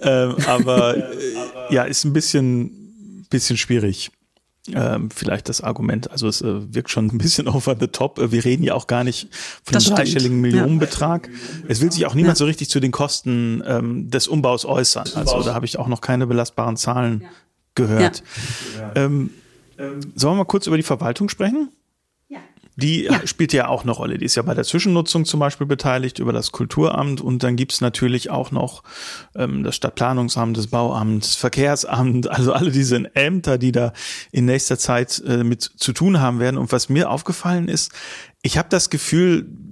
ähm, 0.00 0.36
aber 0.46 0.96
ja, 1.70 1.84
ist 1.84 2.04
ein 2.04 2.12
bisschen, 2.12 3.24
bisschen 3.30 3.56
schwierig. 3.56 4.12
Ähm, 4.72 5.10
vielleicht 5.10 5.48
das 5.48 5.60
Argument. 5.62 6.10
Also 6.10 6.28
es 6.28 6.42
äh, 6.42 6.74
wirkt 6.74 6.90
schon 6.90 7.06
ein 7.06 7.18
bisschen 7.18 7.48
over 7.48 7.76
the 7.78 7.86
top. 7.88 8.18
Äh, 8.18 8.32
wir 8.32 8.44
reden 8.44 8.62
ja 8.64 8.74
auch 8.74 8.86
gar 8.86 9.04
nicht 9.04 9.28
von 9.64 9.76
einem 9.76 9.84
dreistelligen 9.94 10.36
Ja. 10.36 10.42
Millionenbetrag. 10.42 11.28
Es 11.68 11.80
will 11.80 11.90
sich 11.92 12.04
auch 12.06 12.14
niemand 12.14 12.36
Ja. 12.36 12.40
so 12.40 12.44
richtig 12.44 12.68
zu 12.68 12.80
den 12.80 12.90
Kosten 12.92 13.62
ähm, 13.66 14.10
des 14.10 14.28
Umbaus 14.28 14.64
äußern. 14.64 15.08
Also 15.14 15.42
da 15.42 15.54
habe 15.54 15.64
ich 15.66 15.78
auch 15.78 15.88
noch 15.88 16.00
keine 16.00 16.26
belastbaren 16.26 16.76
Zahlen 16.76 17.24
gehört. 17.74 18.22
Ähm, 18.94 19.30
sollen 19.76 20.34
wir 20.34 20.38
mal 20.38 20.44
kurz 20.44 20.66
über 20.66 20.76
die 20.76 20.82
Verwaltung 20.82 21.28
sprechen? 21.28 21.70
Die 22.80 23.04
Ja. 23.04 23.26
spielt 23.26 23.52
ja 23.52 23.66
auch 23.66 23.82
eine 23.82 23.90
Rolle. 23.90 24.18
Die 24.18 24.24
ist 24.24 24.36
ja 24.36 24.42
bei 24.42 24.54
der 24.54 24.62
Zwischennutzung 24.62 25.24
zum 25.24 25.40
Beispiel 25.40 25.66
beteiligt 25.66 26.20
über 26.20 26.32
das 26.32 26.52
Kulturamt 26.52 27.20
und 27.20 27.42
dann 27.42 27.56
gibt's 27.56 27.80
natürlich 27.80 28.30
auch 28.30 28.52
noch 28.52 28.84
ähm, 29.34 29.64
das 29.64 29.74
Stadtplanungsamt, 29.74 30.56
das 30.56 30.68
Bauamt, 30.68 31.24
das 31.24 31.34
Verkehrsamt, 31.34 32.28
also 32.30 32.52
alle 32.52 32.70
diese 32.70 33.14
Ämter, 33.16 33.58
die 33.58 33.72
da 33.72 33.92
in 34.30 34.44
nächster 34.44 34.78
Zeit 34.78 35.20
äh, 35.26 35.42
mit 35.42 35.62
zu 35.62 35.92
tun 35.92 36.20
haben 36.20 36.38
werden. 36.38 36.56
Und 36.56 36.70
was 36.70 36.88
mir 36.88 37.10
aufgefallen 37.10 37.66
ist, 37.68 37.90
ich 38.42 38.56
habe 38.58 38.68
das 38.70 38.90
Gefühl, 38.90 39.48
äh, 39.48 39.67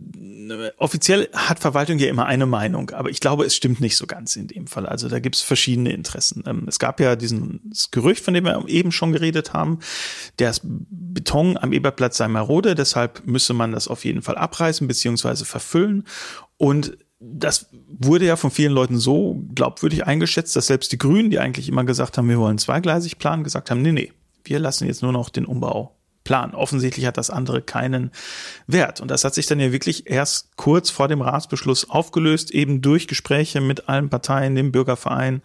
offiziell 0.79 1.29
hat 1.33 1.59
Verwaltung 1.59 1.99
ja 1.99 2.09
immer 2.09 2.27
eine 2.27 2.47
Meinung, 2.47 2.91
aber 2.91 3.11
ich 3.11 3.21
glaube, 3.21 3.45
es 3.45 3.55
stimmt 3.55 3.81
nicht 3.81 3.97
so 3.97 4.07
ganz 4.07 4.37
in 4.37 4.47
dem 4.49 4.67
Fall. 4.67 4.87
Also 4.87 5.09
da 5.09 5.19
gibt 5.19 5.37
es 5.37 5.43
verschiedene 5.43 5.93
Interessen. 5.93 6.43
Ähm, 6.47 6.65
Es 6.67 6.79
gab 6.79 7.01
ja 7.01 7.17
diesen 7.17 7.61
das 7.65 7.91
Gerücht, 7.91 8.25
von 8.25 8.35
dem 8.35 8.45
wir 8.45 8.65
eben 8.69 8.93
schon 8.93 9.13
geredet 9.13 9.53
haben, 9.53 9.79
der 10.39 10.55
Beton 10.63 11.57
am 11.57 11.73
Eberplatz 11.73 12.17
sei 12.17 12.29
marode, 12.29 12.75
deshalb 12.75 13.27
müsse 13.27 13.55
man 13.55 13.73
das 13.73 13.89
auf 13.89 14.05
jeden 14.05 14.23
Fall 14.23 14.37
abreißen 14.37 14.87
beziehungsweise 14.87 15.45
verfüllen. 15.45 16.05
Und 16.57 16.97
das 17.19 17.71
wurde 17.89 18.27
ja 18.27 18.37
von 18.37 18.51
vielen 18.51 18.73
Leuten 18.73 18.99
so 18.99 19.43
glaubwürdig 19.55 20.07
eingeschätzt, 20.07 20.55
dass 20.55 20.67
selbst 20.67 20.93
die 20.93 20.99
Grünen, 20.99 21.31
die 21.31 21.39
eigentlich 21.39 21.69
immer 21.69 21.85
gesagt 21.85 22.19
haben, 22.19 22.29
wir 22.29 22.39
wollen 22.39 22.59
zweigleisig 22.59 23.19
planen, 23.19 23.45
gesagt 23.45 23.71
haben, 23.71 23.83
nee, 23.83 23.93
nee, 23.93 24.13
wir 24.45 24.59
lassen 24.59 24.87
jetzt 24.87 25.03
nur 25.03 25.13
noch 25.13 25.31
den 25.31 25.47
Umbau 25.47 25.96
planen. 26.27 26.55
Offensichtlich 26.55 27.07
hat 27.07 27.17
das 27.17 27.31
andere 27.31 27.63
keinen 27.63 28.11
Wert. 28.67 29.01
Und 29.01 29.11
das 29.11 29.25
hat 29.25 29.35
sich 29.35 29.47
dann 29.47 29.61
ja 29.61 29.73
wirklich 29.73 30.11
erst 30.11 30.57
kurz 30.57 30.91
vor 30.91 31.09
dem 31.09 31.23
Ratsbeschluss 31.23 31.89
aufgelöst, 31.89 32.51
eben 32.51 32.83
durch 32.83 33.07
Gespräche 33.07 33.63
mit 33.63 33.89
allen 33.89 34.11
Parteien, 34.11 34.57
dem 34.57 34.73
Bürgerverein 34.73 35.41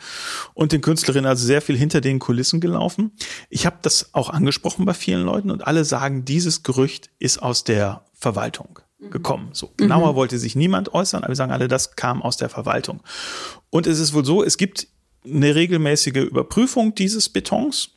und 0.54 0.74
den 0.74 0.82
Künstlerinnen, 0.82 1.30
also 1.30 1.46
sehr 1.46 1.62
viel 1.62 1.78
hinter 1.78 2.02
den 2.02 2.20
Kulissen 2.20 2.60
gelaufen. 2.60 3.12
Ich 3.50 3.66
habe 3.66 3.78
das 3.84 4.14
auch 4.14 4.30
angesprochen 4.30 4.84
bei 4.86 4.96
vielen 4.96 5.24
Leuten 5.24 5.52
und 5.52 5.66
alle 5.68 5.86
sagen, 5.86 6.26
dieses 6.26 6.64
Gerücht 6.64 7.12
ist 7.20 7.42
aus 7.42 7.64
der 7.64 8.04
Verwaltung 8.14 8.80
gekommen. 9.12 9.50
So 9.54 9.72
genauer 9.78 10.16
wollte 10.16 10.40
sich 10.40 10.56
niemand 10.56 10.94
äußern, 10.94 11.24
aber 11.24 11.30
wir 11.30 11.36
sagen 11.36 11.52
alle, 11.52 11.68
das 11.68 11.96
kam 11.96 12.24
aus 12.24 12.38
der 12.38 12.50
Verwaltung. 12.50 13.02
Und 13.70 13.86
es 13.86 14.00
ist 14.00 14.14
wohl 14.14 14.26
so, 14.26 14.44
es 14.44 14.58
gibt 14.58 14.88
eine 15.24 15.54
regelmäßige 15.54 16.16
Überprüfung 16.16 16.96
dieses 16.96 17.30
Betons. 17.30 17.92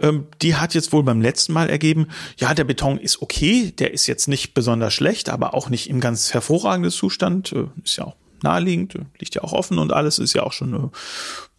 Ähm, 0.00 0.26
die 0.42 0.56
hat 0.56 0.74
jetzt 0.74 0.92
wohl 0.92 1.02
beim 1.02 1.20
letzten 1.20 1.52
Mal 1.52 1.68
ergeben, 1.70 2.08
ja, 2.38 2.54
der 2.54 2.64
Beton 2.64 2.98
ist 2.98 3.20
okay, 3.22 3.72
der 3.78 3.92
ist 3.92 4.06
jetzt 4.06 4.28
nicht 4.28 4.54
besonders 4.54 4.94
schlecht, 4.94 5.28
aber 5.28 5.54
auch 5.54 5.68
nicht 5.68 5.88
im 5.90 6.00
ganz 6.00 6.32
hervorragenden 6.34 6.90
Zustand. 6.90 7.52
Äh, 7.52 7.66
Ist 7.84 7.96
ja 7.96 8.04
auch 8.04 8.16
naheliegend, 8.42 8.94
äh, 8.94 9.00
liegt 9.18 9.34
ja 9.34 9.42
auch 9.42 9.52
offen 9.52 9.78
und 9.78 9.92
alles 9.92 10.18
ist 10.18 10.32
ja 10.32 10.42
auch 10.42 10.52
schon, 10.52 10.72
äh, 10.74 10.88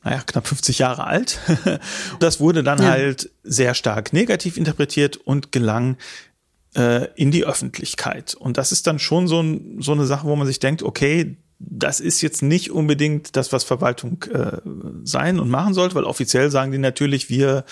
naja, 0.03 0.21
knapp 0.25 0.48
50 0.48 0.79
Jahre 0.79 1.05
alt. 1.05 1.39
das 2.19 2.39
wurde 2.39 2.63
dann 2.63 2.79
Ja. 2.79 2.89
halt 2.89 3.29
sehr 3.43 3.75
stark 3.75 4.13
negativ 4.13 4.57
interpretiert 4.57 5.17
und 5.17 5.51
gelang 5.51 5.98
äh, 6.75 7.07
in 7.15 7.29
die 7.31 7.45
Öffentlichkeit. 7.45 8.33
Und 8.33 8.57
das 8.57 8.71
ist 8.71 8.88
dann 8.88 8.98
schon 8.98 9.27
so, 9.27 9.41
ein, 9.41 9.81
so 9.81 9.91
eine 9.91 10.05
Sache, 10.07 10.25
wo 10.25 10.36
man 10.36 10.48
sich 10.48 10.57
denkt, 10.60 10.81
okay, 10.83 11.38
das 11.69 11.99
ist 11.99 12.21
jetzt 12.21 12.41
nicht 12.41 12.71
unbedingt 12.71 13.35
das, 13.35 13.51
was 13.51 13.63
Verwaltung 13.63 14.23
äh, 14.33 14.57
sein 15.03 15.39
und 15.39 15.49
machen 15.49 15.73
sollte, 15.73 15.95
weil 15.95 16.05
offiziell 16.05 16.49
sagen 16.49 16.71
die 16.71 16.77
natürlich, 16.77 17.29
wir 17.29 17.65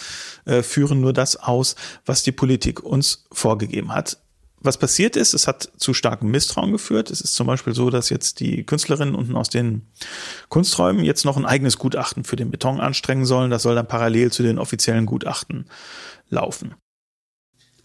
äh, 0.45 0.61
führen 0.61 1.01
nur 1.01 1.13
das 1.13 1.35
aus, 1.35 1.75
was 2.05 2.23
die 2.23 2.31
Politik 2.31 2.83
uns 2.83 3.25
vorgegeben 3.31 3.93
hat. 3.93 4.17
Was 4.61 4.77
passiert 4.77 5.15
ist, 5.15 5.33
es 5.33 5.47
hat 5.47 5.71
zu 5.77 5.93
starkem 5.93 6.31
Misstrauen 6.31 6.73
geführt. 6.73 7.09
Es 7.09 7.21
ist 7.21 7.33
zum 7.33 7.47
Beispiel 7.47 7.73
so, 7.73 7.89
dass 7.89 8.09
jetzt 8.09 8.41
die 8.41 8.65
Künstlerinnen 8.65 9.15
unten 9.15 9.37
aus 9.37 9.49
den 9.49 9.83
Kunsträumen 10.49 11.05
jetzt 11.05 11.23
noch 11.23 11.37
ein 11.37 11.45
eigenes 11.45 11.77
Gutachten 11.77 12.25
für 12.25 12.35
den 12.35 12.51
Beton 12.51 12.81
anstrengen 12.81 13.25
sollen. 13.25 13.51
Das 13.51 13.63
soll 13.63 13.75
dann 13.75 13.87
parallel 13.87 14.31
zu 14.31 14.43
den 14.43 14.59
offiziellen 14.59 15.05
Gutachten 15.05 15.65
laufen. 16.29 16.75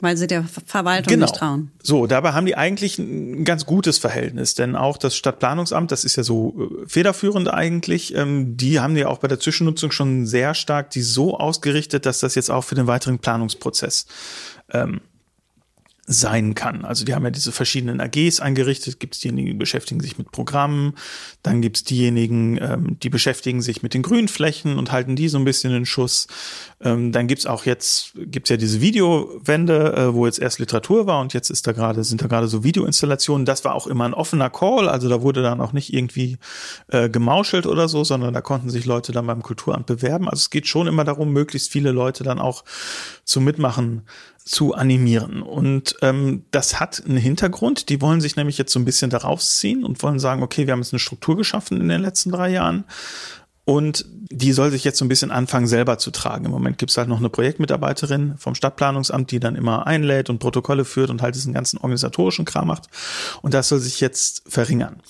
Weil 0.05 0.17
sie 0.19 0.27
der 0.27 0.45
Ver- 0.45 0.61
Verwaltung 0.67 1.11
Genau. 1.13 1.25
nicht 1.25 1.35
trauen. 1.37 1.71
So, 1.83 2.07
dabei 2.07 2.33
haben 2.33 2.45
die 2.47 2.57
eigentlich 2.57 2.99
ein 2.99 3.45
ganz 3.45 3.65
gutes 3.65 3.97
Verhältnis, 3.99 4.55
denn 4.55 4.77
auch 4.77 4.99
das 4.99 5.17
Stadtplanungsamt, 5.17 5.91
das 5.91 6.05
ist 6.05 6.17
ja 6.17 6.23
so 6.23 6.55
äh, 6.85 6.87
federführend 6.87 7.49
eigentlich, 7.49 8.15
ähm, 8.15 8.57
die 8.57 8.81
haben 8.81 8.97
ja 8.97 9.09
auch 9.09 9.19
bei 9.19 9.29
der 9.29 9.41
Zwischennutzung 9.41 9.91
schon 9.91 10.27
sehr 10.27 10.53
stark 10.55 10.91
die 10.91 11.01
so 11.03 11.39
ausgerichtet, 11.39 12.05
dass 12.05 12.21
das 12.21 12.35
jetzt 12.35 12.51
auch 12.51 12.63
für 12.65 12.75
den 12.75 12.87
weiteren 12.87 13.19
Planungsprozess 13.19 14.07
ähm, 14.71 15.01
sein 16.07 16.55
kann. 16.55 16.85
Also 16.85 17.05
die 17.05 17.15
haben 17.15 17.25
ja 17.25 17.31
diese 17.31 17.51
verschiedenen 17.51 18.01
AGs 18.01 18.41
eingerichtet. 18.41 19.01
Gibt 19.01 19.15
es 19.15 19.21
diejenigen, 19.21 19.49
die 19.49 19.55
beschäftigen 19.55 20.01
sich 20.01 20.19
mit 20.19 20.33
Programmen, 20.33 20.95
dann 21.43 21.63
gibt 21.63 21.79
es 21.79 21.85
diejenigen, 21.85 22.59
ähm, 22.61 22.99
die 23.03 23.09
beschäftigen 23.09 23.63
sich 23.63 23.83
mit 23.83 23.95
den 23.95 24.03
Grünflächen 24.03 24.77
und 24.77 24.93
halten 24.93 25.17
die 25.17 25.29
so 25.29 25.39
ein 25.39 25.45
bisschen 25.45 25.75
in 25.75 25.87
Schuss. 25.87 26.27
Ähm, 26.83 27.11
dann 27.11 27.27
gibt's 27.27 27.47
auch 27.47 27.65
jetzt, 27.65 28.13
gibt's 28.17 28.51
ja 28.51 28.59
diese 28.59 28.83
Videowände, 28.83 29.95
äh, 29.97 30.15
wo 30.15 30.27
jetzt 30.27 30.41
erst 30.41 30.59
Literatur 30.59 31.07
war 31.07 31.21
und 31.21 31.33
jetzt 31.33 31.49
ist 31.49 31.67
da 31.67 31.73
gerade, 31.73 32.05
sind 32.05 32.21
da 32.21 32.27
gerade 32.27 32.49
so 32.49 32.63
Videoinstallationen. 32.65 33.47
Das 33.47 33.65
war 33.65 33.75
auch 33.75 33.87
immer 33.87 34.05
ein 34.05 34.15
offener 34.15 34.51
Call, 34.51 34.91
also 34.91 35.09
da 35.09 35.23
wurde 35.23 35.43
dann 35.43 35.63
auch 35.63 35.73
nicht 35.73 35.95
irgendwie 35.95 36.37
äh, 36.89 37.09
gemauschelt 37.09 37.67
oder 37.67 37.89
so, 37.89 38.05
sondern 38.05 38.35
da 38.35 38.43
konnten 38.43 38.69
sich 38.69 38.85
Leute 38.85 39.13
dann 39.13 39.27
beim 39.27 39.43
Kulturamt 39.43 39.87
bewerben. 39.87 40.29
Also 40.29 40.43
es 40.43 40.51
geht 40.51 40.67
schon 40.67 40.87
immer 40.87 41.05
darum, 41.05 41.33
möglichst 41.33 41.73
viele 41.73 41.93
Leute 41.93 42.25
dann 42.25 42.39
auch 42.39 42.63
zum 43.25 43.45
Mitmachen 43.45 44.03
zu 44.45 44.75
animieren. 44.75 45.43
Und 45.43 45.97
ähm, 46.03 46.45
das 46.51 46.79
hat 46.79 47.03
einen 47.05 47.17
Hintergrund. 47.17 47.89
Die 47.89 48.01
wollen 48.01 48.21
sich 48.21 48.37
nämlich 48.37 48.59
jetzt 48.59 48.73
so 48.73 48.79
ein 48.79 48.85
bisschen 48.85 49.11
daraus 49.11 49.59
ziehen 49.59 49.85
und 49.85 50.03
wollen 50.03 50.19
sagen, 50.19 50.43
okay, 50.43 50.67
wir 50.67 50.73
haben 50.73 50.81
jetzt 50.81 50.93
eine 50.93 51.01
Struktur 51.01 51.37
geschaffen 51.37 51.81
in 51.81 51.89
den 51.89 52.03
letzten 52.03 52.31
drei 52.31 52.51
Jahren. 52.51 52.85
Und 53.65 54.05
die 54.11 54.53
soll 54.53 54.71
sich 54.71 54.85
jetzt 54.85 54.99
so 54.99 55.07
ein 55.07 55.09
bisschen 55.09 55.31
anfangen, 55.31 55.67
selber 55.67 55.97
zu 55.97 56.11
tragen. 56.11 56.45
Im 56.45 56.51
Moment 56.51 56.77
gibt's 56.77 56.99
halt 56.99 57.09
noch 57.09 57.19
eine 57.19 57.31
Projektmitarbeiterin 57.31 58.35
vom 58.37 58.55
Stadtplanungsamt, 58.55 59.31
die 59.31 59.41
dann 59.41 59.57
immer 59.57 59.87
einlädt 59.87 60.29
und 60.29 60.39
Protokolle 60.39 60.85
führt 60.85 61.09
und 61.09 61.23
halt 61.23 61.35
diesen 61.35 61.55
ganzen 61.55 61.79
organisatorischen 61.79 62.45
Kram 62.45 62.67
macht. 62.67 62.89
Und 63.41 63.55
das 63.55 63.69
soll 63.69 63.79
sich 63.79 64.01
jetzt 64.01 64.43
verringern. 64.47 65.01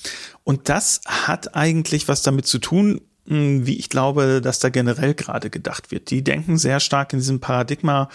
Und 0.44 0.68
das 0.68 1.00
hat 1.08 1.56
eigentlich 1.56 2.06
was 2.06 2.22
damit 2.22 2.46
zu 2.46 2.58
tun, 2.58 3.00
mh, 3.26 3.66
wie 3.66 3.76
ich 3.76 3.88
glaube, 3.88 4.40
dass 4.40 4.60
da 4.60 4.68
generell 4.68 5.14
gerade 5.14 5.50
gedacht 5.50 5.90
wird. 5.90 6.10
Die 6.10 6.22
denken 6.22 6.56
sehr 6.56 6.78
stark 6.78 7.12
in 7.12 7.18
diesem 7.18 7.40
Paradigma, 7.40 8.08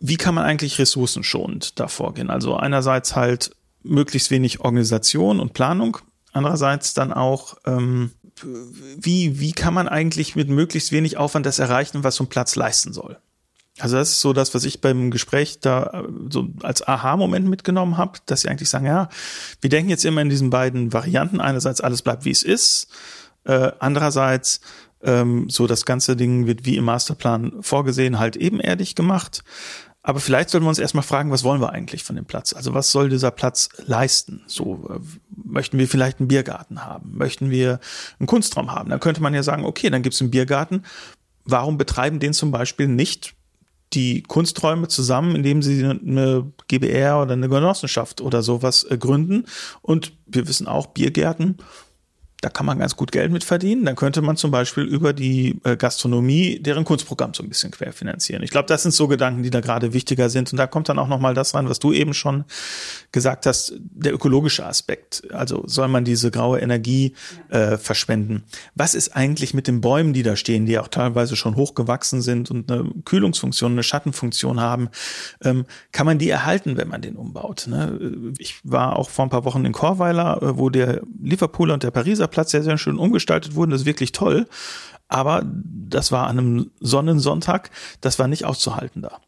wie 0.00 0.16
kann 0.16 0.34
man 0.34 0.44
eigentlich 0.44 0.78
ressourcenschonend 0.78 1.78
da 1.78 1.88
vorgehen? 1.88 2.30
Also 2.30 2.56
einerseits 2.56 3.14
halt 3.14 3.50
möglichst 3.82 4.30
wenig 4.30 4.60
Organisation 4.60 5.40
und 5.40 5.52
Planung, 5.52 5.98
andererseits 6.32 6.94
dann 6.94 7.12
auch, 7.12 7.56
ähm, 7.66 8.10
wie, 8.96 9.38
wie 9.38 9.52
kann 9.52 9.74
man 9.74 9.88
eigentlich 9.88 10.36
mit 10.36 10.48
möglichst 10.48 10.92
wenig 10.92 11.18
Aufwand 11.18 11.44
das 11.44 11.58
erreichen, 11.58 12.04
was 12.04 12.16
so 12.16 12.24
ein 12.24 12.28
Platz 12.28 12.56
leisten 12.56 12.92
soll? 12.92 13.18
Also 13.78 13.96
das 13.96 14.10
ist 14.10 14.20
so 14.20 14.32
das, 14.32 14.54
was 14.54 14.64
ich 14.64 14.80
beim 14.80 15.10
Gespräch 15.10 15.60
da 15.60 15.84
äh, 15.84 16.08
so 16.30 16.48
als 16.62 16.86
Aha-Moment 16.86 17.48
mitgenommen 17.48 17.96
habe, 17.96 18.18
dass 18.26 18.42
sie 18.42 18.48
eigentlich 18.48 18.68
sagen, 18.68 18.86
ja, 18.86 19.08
wir 19.60 19.70
denken 19.70 19.90
jetzt 19.90 20.04
immer 20.04 20.22
in 20.22 20.28
diesen 20.28 20.50
beiden 20.50 20.92
Varianten. 20.92 21.40
Einerseits 21.40 21.80
alles 21.80 22.02
bleibt, 22.02 22.24
wie 22.24 22.30
es 22.30 22.42
ist. 22.42 22.88
Äh, 23.44 23.72
andererseits 23.78 24.60
ähm, 25.02 25.48
so 25.48 25.66
das 25.66 25.86
ganze 25.86 26.16
Ding 26.16 26.46
wird 26.46 26.66
wie 26.66 26.76
im 26.76 26.84
Masterplan 26.84 27.62
vorgesehen, 27.62 28.18
halt 28.18 28.36
ebenerdig 28.36 28.94
gemacht. 28.94 29.42
Aber 30.02 30.20
vielleicht 30.20 30.48
sollten 30.48 30.64
wir 30.64 30.70
uns 30.70 30.78
erstmal 30.78 31.02
fragen, 31.02 31.30
was 31.30 31.44
wollen 31.44 31.60
wir 31.60 31.72
eigentlich 31.72 32.04
von 32.04 32.16
dem 32.16 32.24
Platz? 32.24 32.54
Also 32.54 32.72
was 32.72 32.90
soll 32.90 33.10
dieser 33.10 33.30
Platz 33.30 33.68
leisten? 33.84 34.42
So, 34.46 34.88
äh, 34.88 35.00
möchten 35.44 35.78
wir 35.78 35.88
vielleicht 35.88 36.20
einen 36.20 36.28
Biergarten 36.28 36.84
haben? 36.84 37.16
Möchten 37.16 37.50
wir 37.50 37.80
einen 38.18 38.26
Kunstraum 38.26 38.72
haben? 38.72 38.88
Dann 38.88 39.00
könnte 39.00 39.22
man 39.22 39.34
ja 39.34 39.42
sagen, 39.42 39.64
okay, 39.64 39.90
dann 39.90 40.02
gibt 40.02 40.14
es 40.14 40.20
einen 40.20 40.30
Biergarten. 40.30 40.84
Warum 41.44 41.76
betreiben 41.76 42.18
den 42.18 42.32
zum 42.32 42.50
Beispiel 42.50 42.88
nicht 42.88 43.34
die 43.92 44.22
Kunsträume 44.22 44.88
zusammen, 44.88 45.34
indem 45.34 45.62
sie 45.62 45.84
eine 45.84 46.50
GBR 46.68 47.20
oder 47.20 47.32
eine 47.32 47.48
Genossenschaft 47.48 48.22
oder 48.22 48.42
sowas 48.42 48.84
äh, 48.84 48.96
gründen? 48.96 49.44
Und 49.82 50.12
wir 50.26 50.48
wissen 50.48 50.66
auch, 50.66 50.86
Biergärten 50.86 51.58
da 52.40 52.48
kann 52.48 52.64
man 52.64 52.78
ganz 52.78 52.96
gut 52.96 53.12
Geld 53.12 53.30
mit 53.30 53.44
verdienen. 53.44 53.84
Dann 53.84 53.96
könnte 53.96 54.22
man 54.22 54.36
zum 54.36 54.50
Beispiel 54.50 54.84
über 54.84 55.12
die 55.12 55.60
äh, 55.64 55.76
Gastronomie 55.76 56.58
deren 56.58 56.84
Kunstprogramm 56.84 57.34
so 57.34 57.42
ein 57.42 57.48
bisschen 57.48 57.70
querfinanzieren. 57.70 58.42
Ich 58.42 58.50
glaube, 58.50 58.66
das 58.66 58.82
sind 58.82 58.92
so 58.92 59.08
Gedanken, 59.08 59.42
die 59.42 59.50
da 59.50 59.60
gerade 59.60 59.92
wichtiger 59.92 60.30
sind. 60.30 60.50
Und 60.52 60.56
da 60.56 60.66
kommt 60.66 60.88
dann 60.88 60.98
auch 60.98 61.08
nochmal 61.08 61.34
das 61.34 61.54
rein, 61.54 61.68
was 61.68 61.78
du 61.78 61.92
eben 61.92 62.14
schon 62.14 62.44
gesagt 63.12 63.44
hast, 63.46 63.74
der 63.78 64.14
ökologische 64.14 64.64
Aspekt. 64.64 65.22
Also 65.32 65.64
soll 65.66 65.88
man 65.88 66.04
diese 66.04 66.30
graue 66.30 66.60
Energie 66.60 67.14
äh, 67.50 67.76
verschwenden? 67.76 68.44
Was 68.74 68.94
ist 68.94 69.14
eigentlich 69.14 69.52
mit 69.52 69.66
den 69.66 69.82
Bäumen, 69.82 70.14
die 70.14 70.22
da 70.22 70.36
stehen, 70.36 70.64
die 70.64 70.78
auch 70.78 70.88
teilweise 70.88 71.36
schon 71.36 71.56
hochgewachsen 71.56 72.22
sind 72.22 72.50
und 72.50 72.70
eine 72.70 72.90
Kühlungsfunktion, 73.04 73.72
eine 73.72 73.82
Schattenfunktion 73.82 74.60
haben? 74.60 74.88
Ähm, 75.42 75.66
kann 75.92 76.06
man 76.06 76.18
die 76.18 76.30
erhalten, 76.30 76.78
wenn 76.78 76.88
man 76.88 77.02
den 77.02 77.16
umbaut? 77.16 77.66
Ne? 77.68 78.24
Ich 78.38 78.60
war 78.64 78.96
auch 78.96 79.10
vor 79.10 79.26
ein 79.26 79.30
paar 79.30 79.44
Wochen 79.44 79.64
in 79.66 79.72
Chorweiler, 79.72 80.42
äh, 80.42 80.56
wo 80.56 80.70
der 80.70 81.02
Liverpooler 81.22 81.74
und 81.74 81.82
der 81.82 81.90
Pariser 81.90 82.29
Platz 82.30 82.50
sehr, 82.50 82.62
sehr 82.62 82.78
schön 82.78 82.98
umgestaltet 82.98 83.54
wurden. 83.54 83.70
Das 83.70 83.82
ist 83.82 83.86
wirklich 83.86 84.12
toll. 84.12 84.46
aber 85.10 85.42
das 85.44 86.12
war 86.12 86.28
an 86.28 86.38
einem 86.38 86.70
Sonnensonntag, 86.80 87.70
das 88.00 88.18
war 88.18 88.28
nicht 88.28 88.44
auszuhalten 88.44 89.02
da. 89.02 89.18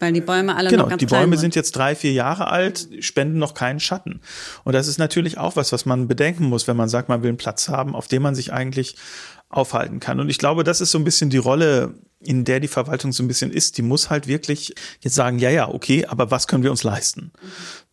Weil 0.00 0.12
die 0.12 0.20
Bäume 0.20 0.56
alle 0.56 0.70
genau, 0.70 0.82
noch 0.82 0.90
ganz 0.90 1.00
die 1.00 1.06
Bäume 1.06 1.36
sind 1.36 1.54
jetzt 1.54 1.76
drei, 1.76 1.94
vier 1.94 2.12
Jahre 2.12 2.48
alt, 2.48 2.88
spenden 2.98 3.38
noch 3.38 3.54
keinen 3.54 3.78
Schatten. 3.78 4.20
Und 4.64 4.72
das 4.72 4.88
ist 4.88 4.98
natürlich 4.98 5.38
auch 5.38 5.54
was, 5.54 5.72
was 5.72 5.86
man 5.86 6.08
bedenken 6.08 6.44
muss, 6.44 6.66
wenn 6.66 6.76
man 6.76 6.88
sagt, 6.88 7.08
man 7.08 7.22
will 7.22 7.28
einen 7.28 7.38
Platz 7.38 7.68
haben, 7.68 7.94
auf 7.94 8.08
dem 8.08 8.22
man 8.22 8.34
sich 8.34 8.52
eigentlich 8.52 8.96
aufhalten 9.48 10.00
kann. 10.00 10.18
Und 10.18 10.28
ich 10.28 10.38
glaube, 10.38 10.64
das 10.64 10.80
ist 10.80 10.90
so 10.90 10.98
ein 10.98 11.04
bisschen 11.04 11.30
die 11.30 11.38
Rolle, 11.38 11.94
in 12.18 12.44
der 12.44 12.58
die 12.58 12.68
Verwaltung 12.68 13.12
so 13.12 13.22
ein 13.22 13.28
bisschen 13.28 13.52
ist. 13.52 13.78
Die 13.78 13.82
muss 13.82 14.10
halt 14.10 14.26
wirklich 14.26 14.74
jetzt 15.00 15.14
sagen, 15.14 15.38
ja, 15.38 15.50
ja, 15.50 15.68
okay, 15.68 16.06
aber 16.06 16.30
was 16.30 16.48
können 16.48 16.64
wir 16.64 16.72
uns 16.72 16.82
leisten? 16.82 17.32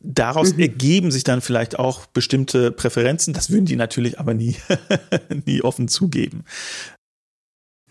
Daraus 0.04 0.54
mhm. 0.54 0.62
ergeben 0.62 1.12
sich 1.12 1.24
dann 1.24 1.42
vielleicht 1.42 1.78
auch 1.78 2.06
bestimmte 2.08 2.72
Präferenzen. 2.72 3.34
Das 3.34 3.52
würden 3.52 3.66
die 3.66 3.76
natürlich 3.76 4.20
aber 4.20 4.34
nie, 4.34 4.56
nie 5.46 5.62
offen 5.62 5.88
zugeben. 5.88 6.44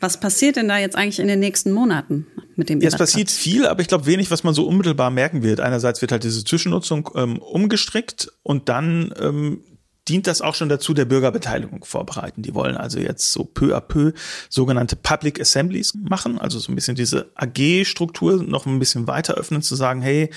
Was 0.00 0.18
passiert 0.18 0.56
denn 0.56 0.66
da 0.66 0.78
jetzt 0.78 0.96
eigentlich 0.96 1.20
in 1.20 1.28
den 1.28 1.40
nächsten 1.40 1.72
Monaten 1.72 2.26
mit 2.56 2.70
dem 2.70 2.80
ja, 2.80 2.88
Es 2.88 2.96
passiert 2.96 3.30
viel, 3.30 3.66
aber 3.66 3.82
ich 3.82 3.88
glaube 3.88 4.06
wenig, 4.06 4.30
was 4.30 4.44
man 4.44 4.54
so 4.54 4.66
unmittelbar 4.66 5.10
merken 5.10 5.42
wird. 5.42 5.60
Einerseits 5.60 6.00
wird 6.00 6.10
halt 6.10 6.24
diese 6.24 6.42
Zwischennutzung 6.42 7.10
ähm, 7.14 7.38
umgestrickt 7.38 8.32
und 8.42 8.70
dann 8.70 9.12
ähm, 9.20 9.62
dient 10.08 10.26
das 10.26 10.40
auch 10.40 10.54
schon 10.54 10.70
dazu, 10.70 10.94
der 10.94 11.04
Bürgerbeteiligung 11.04 11.84
vorbereiten. 11.84 12.42
Die 12.42 12.54
wollen 12.54 12.76
also 12.76 12.98
jetzt 12.98 13.30
so 13.30 13.44
peu 13.44 13.76
à 13.76 13.80
peu 13.80 14.12
sogenannte 14.48 14.96
Public 14.96 15.38
Assemblies 15.38 15.94
machen, 15.94 16.38
also 16.38 16.58
so 16.58 16.72
ein 16.72 16.74
bisschen 16.74 16.96
diese 16.96 17.30
AG-Struktur 17.34 18.42
noch 18.42 18.64
ein 18.64 18.78
bisschen 18.78 19.06
weiter 19.06 19.34
öffnen, 19.34 19.60
zu 19.60 19.76
sagen, 19.76 20.00
hey, 20.00 20.30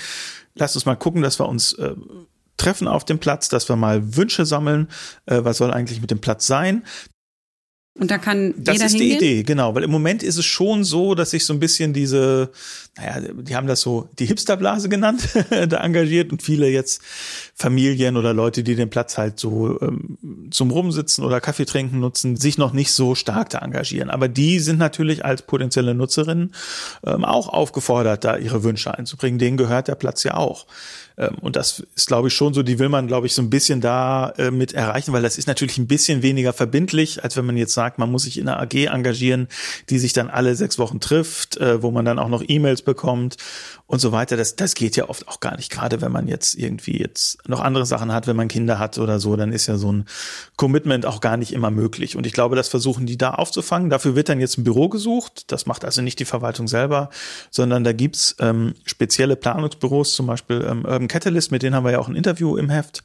lasst 0.54 0.76
uns 0.76 0.86
mal 0.86 0.96
gucken, 0.96 1.22
dass 1.22 1.38
wir 1.38 1.48
uns 1.48 1.72
äh, 1.74 1.94
treffen 2.56 2.88
auf 2.88 3.04
dem 3.04 3.18
Platz, 3.18 3.48
dass 3.48 3.68
wir 3.68 3.76
mal 3.76 4.16
Wünsche 4.16 4.46
sammeln, 4.46 4.88
äh, 5.26 5.40
was 5.42 5.58
soll 5.58 5.72
eigentlich 5.72 6.00
mit 6.00 6.10
dem 6.10 6.20
Platz 6.20 6.46
sein. 6.46 6.84
Und 7.96 8.10
da 8.10 8.18
kann 8.18 8.54
das 8.56 8.74
jeder 8.74 8.86
ist 8.86 8.92
hingehen? 8.92 9.18
die 9.20 9.26
Idee, 9.26 9.42
genau. 9.44 9.72
Weil 9.76 9.84
im 9.84 9.90
Moment 9.90 10.24
ist 10.24 10.36
es 10.36 10.44
schon 10.44 10.82
so, 10.82 11.14
dass 11.14 11.30
sich 11.30 11.46
so 11.46 11.52
ein 11.52 11.60
bisschen 11.60 11.92
diese, 11.92 12.50
naja, 12.96 13.20
die 13.20 13.54
haben 13.54 13.68
das 13.68 13.82
so 13.82 14.08
die 14.18 14.26
Hipsterblase 14.26 14.88
genannt, 14.88 15.28
da 15.68 15.76
engagiert 15.76 16.32
und 16.32 16.42
viele 16.42 16.68
jetzt 16.68 17.00
Familien 17.54 18.16
oder 18.16 18.34
Leute, 18.34 18.64
die 18.64 18.74
den 18.74 18.90
Platz 18.90 19.16
halt 19.16 19.38
so 19.38 19.80
ähm, 19.80 20.18
zum 20.50 20.72
Rumsitzen 20.72 21.24
oder 21.24 21.40
Kaffee 21.40 21.66
trinken 21.66 22.00
nutzen, 22.00 22.36
sich 22.36 22.58
noch 22.58 22.72
nicht 22.72 22.90
so 22.90 23.14
stark 23.14 23.50
da 23.50 23.60
engagieren. 23.60 24.10
Aber 24.10 24.26
die 24.26 24.58
sind 24.58 24.80
natürlich 24.80 25.24
als 25.24 25.42
potenzielle 25.42 25.94
Nutzerinnen 25.94 26.52
ähm, 27.06 27.24
auch 27.24 27.48
aufgefordert, 27.48 28.24
da 28.24 28.36
ihre 28.36 28.64
Wünsche 28.64 28.92
einzubringen. 28.98 29.38
Denen 29.38 29.56
gehört 29.56 29.86
der 29.86 29.94
Platz 29.94 30.24
ja 30.24 30.34
auch. 30.34 30.66
Ähm, 31.16 31.36
und 31.40 31.56
das 31.56 31.82
ist, 31.94 32.08
glaube 32.08 32.28
ich, 32.28 32.34
schon 32.34 32.54
so, 32.54 32.62
die 32.62 32.78
will 32.78 32.88
man, 32.88 33.06
glaube 33.06 33.26
ich, 33.26 33.34
so 33.34 33.42
ein 33.42 33.50
bisschen 33.50 33.80
da 33.80 34.30
äh, 34.36 34.50
mit 34.50 34.72
erreichen, 34.72 35.12
weil 35.12 35.22
das 35.22 35.38
ist 35.38 35.46
natürlich 35.46 35.78
ein 35.78 35.86
bisschen 35.86 36.22
weniger 36.22 36.52
verbindlich, 36.52 37.22
als 37.22 37.36
wenn 37.36 37.46
man 37.46 37.56
jetzt 37.56 37.74
sagt, 37.74 37.98
man 37.98 38.10
muss 38.10 38.24
sich 38.24 38.38
in 38.38 38.48
einer 38.48 38.60
AG 38.60 38.74
engagieren, 38.74 39.48
die 39.90 39.98
sich 39.98 40.12
dann 40.12 40.30
alle 40.30 40.54
sechs 40.56 40.78
Wochen 40.78 41.00
trifft, 41.00 41.56
äh, 41.58 41.82
wo 41.82 41.90
man 41.90 42.04
dann 42.04 42.18
auch 42.18 42.28
noch 42.28 42.42
E-Mails 42.46 42.82
bekommt 42.82 43.36
und 43.86 44.00
so 44.00 44.12
weiter. 44.12 44.36
Das, 44.36 44.56
das 44.56 44.74
geht 44.74 44.96
ja 44.96 45.08
oft 45.08 45.28
auch 45.28 45.40
gar 45.40 45.56
nicht. 45.56 45.70
Gerade 45.70 46.00
wenn 46.00 46.10
man 46.10 46.26
jetzt 46.26 46.54
irgendwie 46.54 46.98
jetzt 46.98 47.46
noch 47.48 47.60
andere 47.60 47.86
Sachen 47.86 48.12
hat, 48.12 48.26
wenn 48.26 48.36
man 48.36 48.48
Kinder 48.48 48.78
hat 48.78 48.98
oder 48.98 49.20
so, 49.20 49.36
dann 49.36 49.52
ist 49.52 49.66
ja 49.66 49.76
so 49.76 49.92
ein 49.92 50.06
Commitment 50.56 51.06
auch 51.06 51.20
gar 51.20 51.36
nicht 51.36 51.52
immer 51.52 51.70
möglich. 51.70 52.16
Und 52.16 52.26
ich 52.26 52.32
glaube, 52.32 52.56
das 52.56 52.68
versuchen 52.68 53.06
die 53.06 53.18
da 53.18 53.30
aufzufangen. 53.34 53.90
Dafür 53.90 54.16
wird 54.16 54.28
dann 54.28 54.40
jetzt 54.40 54.58
ein 54.58 54.64
Büro 54.64 54.88
gesucht. 54.88 55.52
Das 55.52 55.66
macht 55.66 55.84
also 55.84 56.02
nicht 56.02 56.18
die 56.18 56.24
Verwaltung 56.24 56.66
selber, 56.66 57.10
sondern 57.50 57.84
da 57.84 57.92
gibt's 57.92 58.36
ähm, 58.40 58.74
spezielle 58.84 59.36
Planungsbüros, 59.36 60.14
zum 60.14 60.26
Beispiel 60.26 60.66
ähm, 60.68 60.84
Urban 61.04 61.08
Catalyst, 61.08 61.50
mit 61.50 61.62
denen 61.62 61.74
haben 61.74 61.84
wir 61.84 61.92
ja 61.92 61.98
auch 61.98 62.08
ein 62.08 62.16
Interview 62.16 62.56
im 62.56 62.70
Heft. 62.70 63.02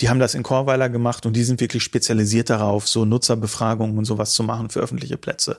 Die 0.00 0.08
haben 0.08 0.18
das 0.18 0.34
in 0.34 0.42
Chorweiler 0.42 0.88
gemacht 0.88 1.26
und 1.26 1.34
die 1.34 1.44
sind 1.44 1.60
wirklich 1.60 1.82
spezialisiert 1.82 2.50
darauf, 2.50 2.88
so 2.88 3.04
Nutzerbefragungen 3.04 3.98
und 3.98 4.04
sowas 4.04 4.32
zu 4.32 4.42
machen 4.42 4.70
für 4.70 4.80
öffentliche 4.80 5.18
Plätze. 5.18 5.58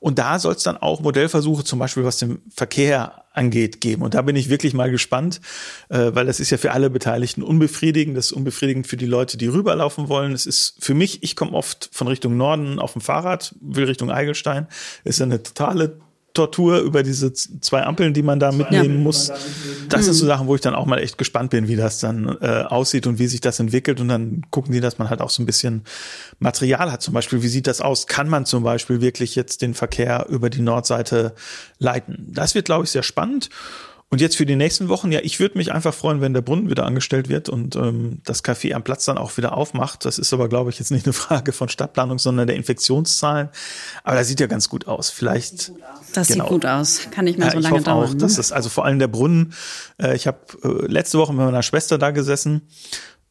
Und 0.00 0.18
da 0.18 0.38
soll 0.38 0.54
es 0.54 0.62
dann 0.62 0.76
auch 0.76 1.00
Modellversuche, 1.00 1.64
zum 1.64 1.78
Beispiel 1.78 2.04
was 2.04 2.18
den 2.18 2.40
Verkehr 2.54 3.24
angeht, 3.32 3.80
geben. 3.80 4.02
Und 4.02 4.14
da 4.14 4.22
bin 4.22 4.36
ich 4.36 4.48
wirklich 4.48 4.74
mal 4.74 4.90
gespannt, 4.90 5.40
äh, 5.90 6.10
weil 6.12 6.26
das 6.26 6.40
ist 6.40 6.50
ja 6.50 6.56
für 6.56 6.72
alle 6.72 6.90
Beteiligten 6.90 7.42
unbefriedigend. 7.42 8.16
Das 8.16 8.26
ist 8.26 8.32
unbefriedigend 8.32 8.86
für 8.86 8.96
die 8.96 9.06
Leute, 9.06 9.36
die 9.36 9.46
rüberlaufen 9.46 10.08
wollen. 10.08 10.32
Es 10.32 10.46
ist 10.46 10.76
für 10.80 10.94
mich, 10.94 11.22
ich 11.22 11.36
komme 11.36 11.52
oft 11.52 11.90
von 11.92 12.08
Richtung 12.08 12.36
Norden 12.36 12.78
auf 12.78 12.94
dem 12.94 13.02
Fahrrad, 13.02 13.54
will 13.60 13.84
Richtung 13.84 14.10
Eigelstein. 14.10 14.66
ist 15.04 15.20
ja 15.20 15.26
eine 15.26 15.42
totale 15.42 16.00
Tortur 16.38 16.78
über 16.78 17.02
diese 17.02 17.32
zwei 17.32 17.82
Ampeln, 17.82 18.14
die 18.14 18.22
man 18.22 18.38
da 18.38 18.52
mitnehmen 18.52 18.98
ja. 18.98 19.00
muss. 19.00 19.32
Das 19.88 20.04
sind 20.04 20.14
so 20.14 20.24
Sachen, 20.24 20.46
wo 20.46 20.54
ich 20.54 20.60
dann 20.60 20.76
auch 20.76 20.86
mal 20.86 20.98
echt 20.98 21.18
gespannt 21.18 21.50
bin, 21.50 21.66
wie 21.66 21.74
das 21.74 21.98
dann 21.98 22.38
äh, 22.40 22.62
aussieht 22.62 23.08
und 23.08 23.18
wie 23.18 23.26
sich 23.26 23.40
das 23.40 23.58
entwickelt. 23.58 24.00
Und 24.00 24.06
dann 24.06 24.42
gucken 24.50 24.72
die, 24.72 24.80
dass 24.80 24.98
man 24.98 25.10
halt 25.10 25.20
auch 25.20 25.30
so 25.30 25.42
ein 25.42 25.46
bisschen 25.46 25.82
Material 26.38 26.92
hat. 26.92 27.02
Zum 27.02 27.12
Beispiel, 27.12 27.42
wie 27.42 27.48
sieht 27.48 27.66
das 27.66 27.80
aus? 27.80 28.06
Kann 28.06 28.28
man 28.28 28.46
zum 28.46 28.62
Beispiel 28.62 29.00
wirklich 29.00 29.34
jetzt 29.34 29.62
den 29.62 29.74
Verkehr 29.74 30.26
über 30.28 30.48
die 30.48 30.62
Nordseite 30.62 31.34
leiten? 31.78 32.28
Das 32.32 32.54
wird, 32.54 32.66
glaube 32.66 32.84
ich, 32.84 32.90
sehr 32.90 33.02
spannend. 33.02 33.50
Und 34.10 34.22
jetzt 34.22 34.36
für 34.36 34.46
die 34.46 34.56
nächsten 34.56 34.88
Wochen, 34.88 35.12
ja, 35.12 35.20
ich 35.22 35.38
würde 35.38 35.58
mich 35.58 35.72
einfach 35.72 35.92
freuen, 35.92 36.22
wenn 36.22 36.32
der 36.32 36.40
Brunnen 36.40 36.70
wieder 36.70 36.86
angestellt 36.86 37.28
wird 37.28 37.50
und 37.50 37.76
ähm, 37.76 38.22
das 38.24 38.42
Café 38.42 38.72
am 38.72 38.82
Platz 38.82 39.04
dann 39.04 39.18
auch 39.18 39.36
wieder 39.36 39.54
aufmacht. 39.54 40.06
Das 40.06 40.18
ist 40.18 40.32
aber, 40.32 40.48
glaube 40.48 40.70
ich, 40.70 40.78
jetzt 40.78 40.90
nicht 40.90 41.04
eine 41.04 41.12
Frage 41.12 41.52
von 41.52 41.68
Stadtplanung, 41.68 42.18
sondern 42.18 42.46
der 42.46 42.56
Infektionszahlen. 42.56 43.50
Aber 44.04 44.16
das 44.16 44.28
sieht 44.28 44.40
ja 44.40 44.46
ganz 44.46 44.70
gut 44.70 44.86
aus. 44.86 45.10
Vielleicht. 45.10 45.72
Das 46.14 46.28
genau. 46.28 46.44
sieht 46.44 46.52
gut 46.52 46.64
aus. 46.64 47.02
Kann 47.10 47.26
nicht 47.26 47.38
mehr 47.38 47.48
ja, 47.48 47.52
so 47.52 47.58
lange 47.58 47.66
ich 47.66 47.72
hoffe 47.80 47.84
dauern. 47.84 48.08
Auch, 48.08 48.14
dass 48.14 48.36
das, 48.36 48.50
also 48.50 48.70
vor 48.70 48.86
allem 48.86 48.98
der 48.98 49.08
Brunnen. 49.08 49.52
Äh, 50.00 50.16
ich 50.16 50.26
habe 50.26 50.38
äh, 50.64 50.86
letzte 50.86 51.18
Woche 51.18 51.34
mit 51.34 51.44
meiner 51.44 51.62
Schwester 51.62 51.98
da 51.98 52.10
gesessen. 52.10 52.62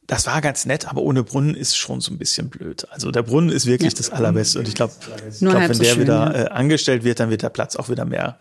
Das 0.06 0.28
war 0.28 0.42
ganz 0.42 0.68
nett, 0.68 0.88
aber 0.88 1.02
ohne 1.02 1.24
Brunnen 1.24 1.56
ist 1.56 1.76
schon 1.76 2.02
so 2.02 2.13
ein 2.13 2.20
bisschen 2.20 2.50
blöd. 2.50 2.88
Also 2.92 3.10
der 3.10 3.24
Brunnen 3.24 3.50
ist 3.50 3.66
wirklich 3.66 3.94
ja. 3.94 3.98
das 3.98 4.12
Allerbeste. 4.12 4.60
Und 4.60 4.68
ich 4.68 4.76
glaube, 4.76 4.94
glaub, 5.40 5.56
wenn 5.56 5.74
so 5.74 5.82
der 5.82 5.90
schön, 5.90 6.02
wieder 6.04 6.34
ja. 6.34 6.44
äh, 6.46 6.48
angestellt 6.50 7.04
wird, 7.04 7.20
dann 7.20 7.32
wird 7.32 7.42
der 7.42 7.50
Platz 7.50 7.76
auch 7.76 7.90
wieder 7.90 8.06
mehr 8.06 8.38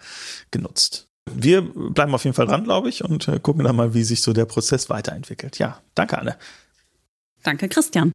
genutzt. 0.51 1.09
Wir 1.33 1.63
bleiben 1.63 2.15
auf 2.15 2.25
jeden 2.25 2.35
Fall 2.35 2.47
dran, 2.47 2.65
glaube 2.65 2.89
ich, 2.89 3.05
und 3.05 3.29
äh, 3.29 3.39
gucken 3.41 3.65
dann 3.65 3.77
mal, 3.77 3.95
wie 3.95 4.05
sich 4.05 4.23
so 4.23 4.33
der 4.33 4.45
Prozess 4.45 4.89
weiterentwickelt. 4.89 5.59
Ja, 5.59 5.81
danke, 5.95 6.19
Anne. 6.19 6.37
Danke, 7.43 7.69
Christian. 7.69 8.13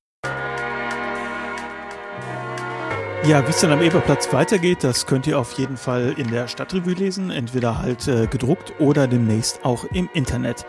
Ja, 3.23 3.45
wie 3.45 3.51
es 3.51 3.62
dann 3.62 3.71
am 3.71 3.84
Eberplatz 3.84 4.34
weitergeht, 4.34 4.84
das 4.84 5.05
könnt 5.05 5.27
ihr 5.27 5.38
auf 5.38 5.51
jeden 5.53 5.77
Fall 5.77 6.15
in 6.17 6.31
der 6.31 6.47
Stadtrevue 6.47 6.93
lesen, 6.93 7.29
entweder 7.29 7.77
halt 7.77 8.07
äh, 8.07 8.25
gedruckt 8.25 8.73
oder 8.79 9.07
demnächst 9.07 9.63
auch 9.63 9.86
im 9.86 10.10
Internet. 10.13 10.65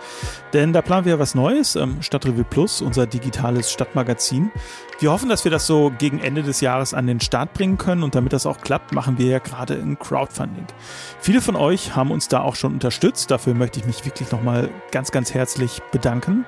Denn 0.52 0.74
da 0.74 0.82
planen 0.82 1.06
wir 1.06 1.18
was 1.18 1.34
Neues, 1.34 1.76
ähm, 1.76 2.02
Stadtrevue 2.02 2.44
Plus, 2.44 2.82
unser 2.82 3.06
digitales 3.06 3.72
Stadtmagazin. 3.72 4.50
Wir 4.98 5.10
hoffen, 5.10 5.30
dass 5.30 5.44
wir 5.44 5.50
das 5.50 5.66
so 5.66 5.90
gegen 5.96 6.18
Ende 6.18 6.42
des 6.42 6.60
Jahres 6.60 6.92
an 6.92 7.06
den 7.06 7.20
Start 7.20 7.54
bringen 7.54 7.78
können 7.78 8.02
und 8.02 8.14
damit 8.14 8.34
das 8.34 8.44
auch 8.44 8.60
klappt, 8.60 8.92
machen 8.92 9.16
wir 9.16 9.26
ja 9.28 9.38
gerade 9.38 9.74
ein 9.74 9.98
Crowdfunding. 9.98 10.66
Viele 11.20 11.40
von 11.40 11.56
euch 11.56 11.96
haben 11.96 12.10
uns 12.10 12.28
da 12.28 12.42
auch 12.42 12.54
schon 12.54 12.74
unterstützt, 12.74 13.30
dafür 13.30 13.54
möchte 13.54 13.80
ich 13.80 13.86
mich 13.86 14.04
wirklich 14.04 14.30
nochmal 14.30 14.68
ganz, 14.90 15.10
ganz 15.10 15.32
herzlich 15.32 15.80
bedanken. 15.90 16.44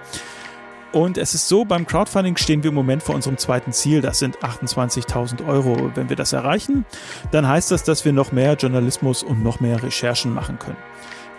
Und 0.95 1.19
es 1.19 1.35
ist 1.35 1.49
so, 1.49 1.65
beim 1.65 1.89
Crowdfunding 1.89 2.37
stehen 2.37 2.63
wir 2.63 2.69
im 2.69 2.77
Moment 2.77 3.03
vor 3.03 3.17
unserem 3.17 3.37
zweiten 3.37 3.73
Ziel. 3.73 4.01
Das 4.01 4.21
sind 4.21 4.39
28.000 4.39 5.45
Euro. 5.45 5.91
Wenn 5.97 6.09
wir 6.09 6.15
das 6.15 6.33
erreichen, 6.33 6.87
dann 7.33 7.49
heißt 7.49 7.73
das, 7.73 7.83
dass 7.83 8.05
wir 8.05 8.13
noch 8.13 8.31
mehr 8.31 8.55
Journalismus 8.55 9.25
und 9.25 9.43
noch 9.43 9.59
mehr 9.59 9.83
Recherchen 9.83 10.33
machen 10.33 10.61
können. 10.61 10.77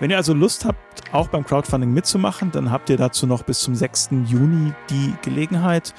Wenn 0.02 0.12
ihr 0.12 0.18
also 0.18 0.34
Lust 0.34 0.66
habt, 0.66 1.14
auch 1.14 1.30
beim 1.30 1.46
Crowdfunding 1.46 1.94
mitzumachen, 1.94 2.52
dann 2.52 2.70
habt 2.70 2.90
ihr 2.90 2.98
dazu 2.98 3.26
noch 3.28 3.44
bis 3.44 3.62
zum 3.62 3.76
6. 3.76 4.10
Juni 4.26 4.74
die 4.90 5.14
Gelegenheit. 5.22 5.94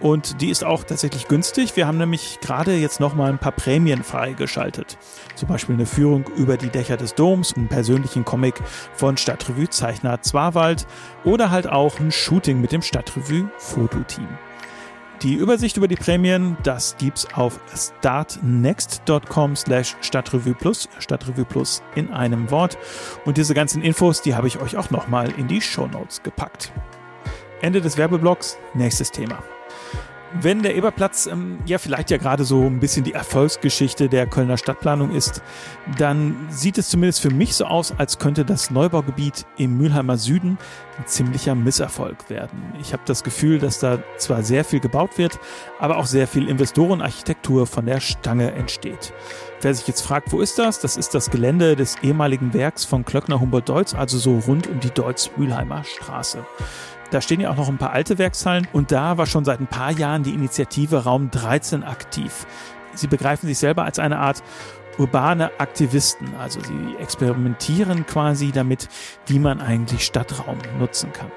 Und 0.00 0.40
die 0.40 0.48
ist 0.48 0.64
auch 0.64 0.84
tatsächlich 0.84 1.28
günstig. 1.28 1.76
Wir 1.76 1.86
haben 1.86 1.98
nämlich 1.98 2.38
gerade 2.40 2.74
jetzt 2.74 2.98
nochmal 2.98 3.30
ein 3.30 3.38
paar 3.38 3.52
Prämien 3.52 4.02
freigeschaltet. 4.04 4.96
Zum 5.34 5.48
Beispiel 5.48 5.74
eine 5.74 5.84
Führung 5.84 6.24
über 6.34 6.56
die 6.56 6.70
Dächer 6.70 6.96
des 6.96 7.14
Doms, 7.14 7.54
einen 7.54 7.68
persönlichen 7.68 8.24
Comic 8.24 8.54
von 8.94 9.18
Stadtrevue-Zeichner 9.18 10.22
Zwarwald 10.22 10.86
oder 11.24 11.50
halt 11.50 11.68
auch 11.68 12.00
ein 12.00 12.10
Shooting 12.10 12.58
mit 12.58 12.72
dem 12.72 12.80
Stadtrevue-Fototeam. 12.80 14.28
Die 15.22 15.34
Übersicht 15.34 15.76
über 15.76 15.86
die 15.86 15.94
Prämien, 15.94 16.56
das 16.64 16.96
gibt's 16.98 17.28
auf 17.34 17.60
startnext.com 17.72 19.54
slash 19.54 19.94
Stadtrevue 20.00 20.54
Plus, 20.54 20.88
Stadtrevue 20.98 21.44
Plus 21.44 21.80
in 21.94 22.10
einem 22.10 22.50
Wort. 22.50 22.76
Und 23.24 23.36
diese 23.36 23.54
ganzen 23.54 23.82
Infos, 23.82 24.20
die 24.20 24.34
habe 24.34 24.48
ich 24.48 24.60
euch 24.60 24.76
auch 24.76 24.90
nochmal 24.90 25.30
in 25.38 25.46
die 25.46 25.60
Show 25.60 25.86
Notes 25.86 26.24
gepackt. 26.24 26.72
Ende 27.60 27.80
des 27.80 27.96
Werbeblocks, 27.96 28.58
nächstes 28.74 29.12
Thema. 29.12 29.38
Wenn 30.40 30.62
der 30.62 30.76
Eberplatz 30.76 31.26
ähm, 31.26 31.58
ja 31.66 31.78
vielleicht 31.78 32.10
ja 32.10 32.16
gerade 32.16 32.44
so 32.44 32.62
ein 32.64 32.80
bisschen 32.80 33.04
die 33.04 33.12
Erfolgsgeschichte 33.12 34.08
der 34.08 34.26
Kölner 34.26 34.56
Stadtplanung 34.56 35.14
ist, 35.14 35.42
dann 35.98 36.34
sieht 36.48 36.78
es 36.78 36.88
zumindest 36.88 37.20
für 37.20 37.30
mich 37.30 37.54
so 37.54 37.66
aus, 37.66 37.92
als 37.98 38.18
könnte 38.18 38.44
das 38.44 38.70
Neubaugebiet 38.70 39.44
im 39.58 39.76
Mülheimer 39.76 40.16
Süden 40.16 40.58
ein 40.98 41.06
ziemlicher 41.06 41.54
Misserfolg 41.54 42.30
werden. 42.30 42.72
Ich 42.80 42.92
habe 42.92 43.02
das 43.04 43.24
Gefühl, 43.24 43.58
dass 43.58 43.78
da 43.78 43.98
zwar 44.16 44.42
sehr 44.42 44.64
viel 44.64 44.80
gebaut 44.80 45.18
wird, 45.18 45.38
aber 45.78 45.98
auch 45.98 46.06
sehr 46.06 46.26
viel 46.26 46.48
Investorenarchitektur 46.48 47.66
von 47.66 47.86
der 47.86 48.00
Stange 48.00 48.52
entsteht. 48.52 49.12
Wer 49.60 49.74
sich 49.74 49.86
jetzt 49.86 50.00
fragt, 50.00 50.32
wo 50.32 50.40
ist 50.40 50.58
das? 50.58 50.80
Das 50.80 50.96
ist 50.96 51.14
das 51.14 51.30
Gelände 51.30 51.76
des 51.76 51.96
ehemaligen 52.02 52.52
Werks 52.52 52.84
von 52.84 53.04
Klöckner 53.04 53.38
Humboldt-Deutz, 53.38 53.94
also 53.94 54.18
so 54.18 54.38
rund 54.38 54.66
um 54.66 54.80
die 54.80 54.90
Deutz-Mülheimer 54.90 55.84
Straße. 55.84 56.44
Da 57.12 57.20
stehen 57.20 57.40
ja 57.40 57.50
auch 57.50 57.56
noch 57.56 57.68
ein 57.68 57.76
paar 57.76 57.92
alte 57.92 58.16
Werkshallen 58.16 58.66
und 58.72 58.90
da 58.90 59.18
war 59.18 59.26
schon 59.26 59.44
seit 59.44 59.60
ein 59.60 59.66
paar 59.66 59.92
Jahren 59.92 60.22
die 60.22 60.32
Initiative 60.32 61.04
Raum 61.04 61.30
13 61.30 61.84
aktiv. 61.84 62.46
sie 62.94 63.06
begreifen 63.06 63.46
sich 63.46 63.58
selber 63.58 63.84
als 63.84 63.98
eine 63.98 64.18
Art 64.18 64.42
urbane 64.98 65.50
Aktivisten. 65.58 66.34
Also 66.38 66.60
sie 66.60 66.96
experimentieren 66.98 68.06
quasi 68.06 68.50
damit, 68.50 68.88
wie 69.26 69.38
man 69.38 69.60
eigentlich 69.60 70.04
Stadtraum 70.04 70.56
nutzen 70.78 71.12
kann. 71.12 71.30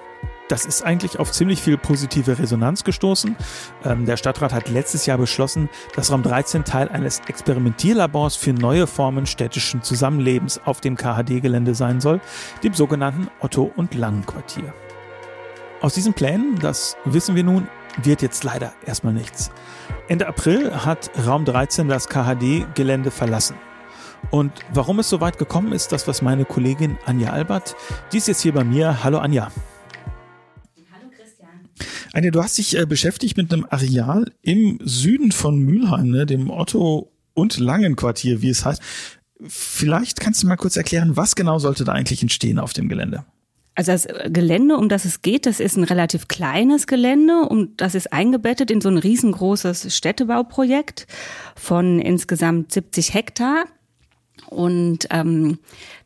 Das 0.48 0.66
ist 0.66 0.86
eigentlich 0.86 1.20
auf 1.20 1.32
ziemlich 1.32 1.62
viel 1.62 1.78
positive 1.78 2.40
Resonanz 2.40 2.84
gestoßen. 2.84 3.36
Ähm, 3.84 4.06
der 4.06 4.16
Stadtrat 4.16 4.54
hat 4.54 4.70
letztes 4.70 5.06
Jahr 5.06 5.18
beschlossen, 5.18 5.70
dass 5.96 6.12
Raum 6.12 6.24
13 6.24 6.64
Teil 6.64 6.88
eines 6.88 7.22
Experimentierlabors 7.28 8.36
für 8.38 8.54
neue 8.54 8.88
Formen 8.88 9.26
städtischen 9.26 9.82
Zusammenlebens 9.82 10.62
auf 10.64 10.80
dem 10.82 10.96
KHD-Gelände 10.96 11.76
sein 11.76 12.00
soll, 12.00 12.22
dem 12.64 12.74
sogenannten 12.74 13.28
Otto- 13.42 13.72
und 13.76 13.96
Langenquartier. 13.96 14.74
Aus 15.82 15.94
diesen 15.94 16.14
Plänen, 16.14 16.58
das 16.60 16.96
wissen 17.06 17.36
wir 17.36 17.44
nun, 17.44 17.68
wird 18.02 18.22
jetzt 18.22 18.44
leider 18.44 18.74
erstmal 18.86 19.14
nichts. 19.14 19.52
Ende 20.08 20.28
April 20.28 20.74
hat 20.74 21.12
Raum 21.26 21.46
13 21.46 21.88
das 21.88 22.08
KHD-Gelände 22.08 23.12
verlassen. 23.12 23.56
Und 24.32 24.52
warum 24.74 25.00
es 25.00 25.10
so 25.10 25.22
weit 25.22 25.38
gekommen 25.38 25.74
ist, 25.74 25.92
das 25.92 26.08
was 26.08 26.22
meine 26.22 26.46
Kollegin 26.46 26.98
Anja 27.06 27.32
Albert, 27.32 27.76
die 28.12 28.18
ist 28.18 28.28
jetzt 28.28 28.42
hier 28.42 28.54
bei 28.54 28.64
mir. 28.64 29.04
Hallo 29.04 29.20
Anja. 29.20 29.52
Anja, 32.14 32.32
du 32.32 32.42
hast 32.42 32.58
dich 32.58 32.78
äh, 32.78 32.86
beschäftigt 32.86 33.36
mit 33.36 33.54
einem 33.54 33.68
Areal 33.70 34.32
im 34.42 34.80
Süden 34.82 35.34
von 35.34 35.60
Mülheim, 35.60 36.10
ne, 36.10 36.26
dem 36.26 36.50
Otto- 36.50 37.12
und 37.34 37.60
Langenquartier, 37.60 38.42
wie 38.42 38.50
es 38.50 38.64
heißt. 38.64 38.82
Vielleicht 39.46 40.22
kannst 40.22 40.42
du 40.42 40.48
mal 40.48 40.56
kurz 40.56 40.78
erklären, 40.78 41.18
was 41.18 41.36
genau 41.36 41.60
sollte 41.60 41.84
da 41.84 41.92
eigentlich 41.92 42.22
entstehen 42.22 42.58
auf 42.58 42.72
dem 42.72 42.88
Gelände? 42.88 43.26
Also 43.76 43.92
das 43.92 44.08
Gelände, 44.28 44.78
um 44.78 44.88
das 44.88 45.04
es 45.04 45.22
geht, 45.22 45.46
das 45.46 45.60
ist 45.60 45.76
ein 45.76 45.84
relativ 45.84 46.30
kleines 46.30 46.88
Gelände 46.88 47.42
und 47.42 47.82
das 47.82 47.94
ist 47.94 48.14
eingebettet 48.14 48.72
in 48.72 48.80
so 48.80 48.88
ein 48.88 48.98
riesengroßes 48.98 49.96
Städtebauprojekt 49.96 51.08
von 51.56 52.00
insgesamt 52.00 52.72
70 52.72 53.14
Hektar. 53.14 53.66
Und 54.50 55.08
ähm, 55.12 55.60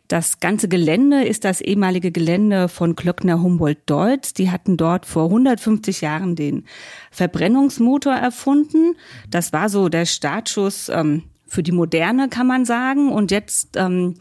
das 0.07 0.39
ganze 0.39 0.67
Gelände 0.67 1.23
ist 1.23 1.45
das 1.45 1.61
ehemalige 1.61 2.11
Gelände 2.11 2.67
von 2.67 2.95
Klöckner 2.95 3.43
Humboldt 3.43 3.87
Deutz. 3.87 4.33
Die 4.33 4.49
hatten 4.49 4.75
dort 4.75 5.05
vor 5.05 5.25
150 5.25 6.01
Jahren 6.01 6.35
den 6.35 6.65
Verbrennungsmotor 7.11 8.13
erfunden. 8.13 8.95
Das 9.29 9.53
war 9.53 9.69
so 9.69 9.87
der 9.87 10.07
Startschuss 10.07 10.89
ähm, 10.89 11.25
für 11.49 11.63
die 11.63 11.71
Moderne, 11.71 12.29
kann 12.29 12.47
man 12.47 12.65
sagen. 12.65 13.11
Und 13.11 13.31
jetzt, 13.31 13.75
ähm, 13.75 14.15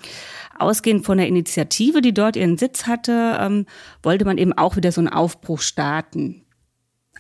ausgehend 0.59 1.05
von 1.05 1.19
der 1.19 1.29
Initiative, 1.29 2.01
die 2.01 2.13
dort 2.13 2.37
ihren 2.37 2.59
Sitz 2.59 2.87
hatte, 2.87 3.39
ähm, 3.41 3.67
wollte 4.03 4.25
man 4.25 4.39
eben 4.39 4.53
auch 4.53 4.77
wieder 4.77 4.93
so 4.93 5.01
einen 5.01 5.09
Aufbruch 5.09 5.61
starten. 5.61 6.43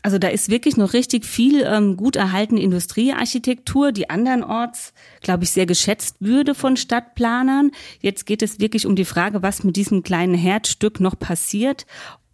Also 0.03 0.18
da 0.18 0.29
ist 0.29 0.49
wirklich 0.49 0.77
noch 0.77 0.92
richtig 0.92 1.25
viel 1.25 1.62
ähm, 1.62 1.97
gut 1.97 2.16
erhaltene 2.16 2.61
Industriearchitektur, 2.61 3.92
die 3.92 4.11
andernorts, 4.11 4.92
glaube 5.23 5.44
ich, 5.44 5.51
sehr 5.51 5.66
geschätzt 5.66 6.16
würde 6.21 6.55
von 6.55 6.77
Stadtplanern. 6.77 7.73
Jetzt 8.01 8.25
geht 8.27 8.42
es 8.42 8.61
wirklich 8.61 8.87
um 8.87 8.94
die 8.94 9.05
Frage, 9.05 9.42
was 9.42 9.64
mit 9.64 9.77
diesem 9.77 10.03
kleinen 10.03 10.35
Herzstück 10.35 11.01
noch 11.01 11.18
passiert. 11.18 11.85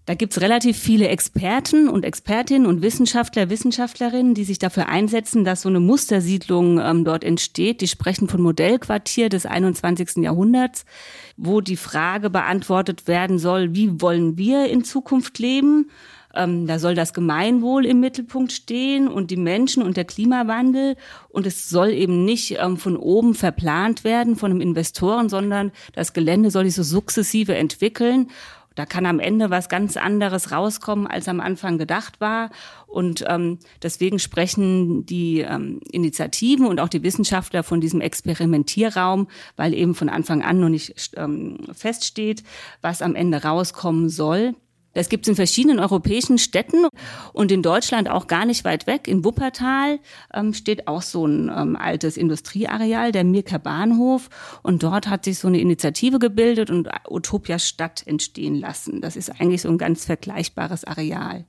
Da 0.06 0.14
gibt's 0.14 0.42
relativ 0.42 0.76
viele 0.76 1.08
Experten 1.08 1.88
und 1.88 2.04
Expertinnen 2.04 2.66
und 2.66 2.82
Wissenschaftler, 2.82 3.48
Wissenschaftlerinnen, 3.48 4.34
die 4.34 4.44
sich 4.44 4.58
dafür 4.58 4.88
einsetzen, 4.88 5.44
dass 5.44 5.62
so 5.62 5.70
eine 5.70 5.80
Mustersiedlung 5.80 6.78
ähm, 6.78 7.04
dort 7.04 7.24
entsteht. 7.24 7.80
Die 7.80 7.88
sprechen 7.88 8.28
von 8.28 8.42
Modellquartier 8.42 9.30
des 9.30 9.46
21. 9.46 10.16
Jahrhunderts, 10.16 10.84
wo 11.38 11.62
die 11.62 11.76
Frage 11.76 12.28
beantwortet 12.28 13.08
werden 13.08 13.38
soll, 13.38 13.74
wie 13.74 14.02
wollen 14.02 14.36
wir 14.36 14.66
in 14.66 14.84
Zukunft 14.84 15.38
leben? 15.38 15.90
Ähm, 16.34 16.66
da 16.66 16.78
soll 16.78 16.94
das 16.94 17.14
Gemeinwohl 17.14 17.86
im 17.86 18.00
Mittelpunkt 18.00 18.52
stehen 18.52 19.08
und 19.08 19.30
die 19.30 19.36
Menschen 19.36 19.82
und 19.82 19.96
der 19.96 20.04
Klimawandel. 20.04 20.96
Und 21.28 21.46
es 21.46 21.68
soll 21.68 21.90
eben 21.90 22.24
nicht 22.24 22.58
ähm, 22.60 22.76
von 22.76 22.96
oben 22.96 23.34
verplant 23.34 24.04
werden 24.04 24.36
von 24.36 24.50
einem 24.50 24.60
Investoren, 24.60 25.28
sondern 25.28 25.72
das 25.94 26.12
Gelände 26.12 26.50
soll 26.50 26.64
sich 26.66 26.74
so 26.74 26.82
sukzessive 26.82 27.54
entwickeln. 27.54 28.28
Da 28.74 28.86
kann 28.86 29.06
am 29.06 29.20
Ende 29.20 29.50
was 29.50 29.68
ganz 29.68 29.96
anderes 29.96 30.50
rauskommen, 30.50 31.06
als 31.06 31.28
am 31.28 31.40
Anfang 31.40 31.78
gedacht 31.78 32.20
war. 32.20 32.50
Und 32.86 33.24
ähm, 33.28 33.58
deswegen 33.82 34.18
sprechen 34.18 35.06
die 35.06 35.40
ähm, 35.40 35.80
Initiativen 35.90 36.66
und 36.66 36.80
auch 36.80 36.88
die 36.88 37.02
Wissenschaftler 37.02 37.62
von 37.62 37.80
diesem 37.80 38.00
Experimentierraum, 38.00 39.28
weil 39.56 39.74
eben 39.74 39.94
von 39.94 40.08
Anfang 40.08 40.42
an 40.42 40.60
noch 40.60 40.68
nicht 40.68 41.12
ähm, 41.16 41.58
feststeht, 41.72 42.42
was 42.82 43.02
am 43.02 43.14
Ende 43.14 43.42
rauskommen 43.42 44.08
soll. 44.08 44.54
Das 44.94 45.08
gibt 45.08 45.26
es 45.26 45.28
in 45.28 45.36
verschiedenen 45.36 45.78
europäischen 45.78 46.38
Städten 46.38 46.86
und 47.32 47.52
in 47.52 47.62
Deutschland 47.62 48.08
auch 48.08 48.26
gar 48.26 48.46
nicht 48.46 48.64
weit 48.64 48.86
weg. 48.86 49.06
In 49.08 49.24
Wuppertal 49.24 49.98
ähm, 50.32 50.54
steht 50.54 50.88
auch 50.88 51.02
so 51.02 51.26
ein 51.26 51.50
ähm, 51.54 51.76
altes 51.76 52.16
Industrieareal, 52.16 53.12
der 53.12 53.24
Mirker 53.24 53.58
Bahnhof. 53.58 54.30
Und 54.62 54.82
dort 54.82 55.08
hat 55.08 55.24
sich 55.24 55.38
so 55.38 55.48
eine 55.48 55.60
Initiative 55.60 56.18
gebildet 56.18 56.70
und 56.70 56.88
Utopia 57.08 57.58
Stadt 57.58 58.06
entstehen 58.06 58.54
lassen. 58.54 59.00
Das 59.00 59.16
ist 59.16 59.30
eigentlich 59.40 59.62
so 59.62 59.68
ein 59.68 59.78
ganz 59.78 60.04
vergleichbares 60.04 60.84
Areal. 60.84 61.44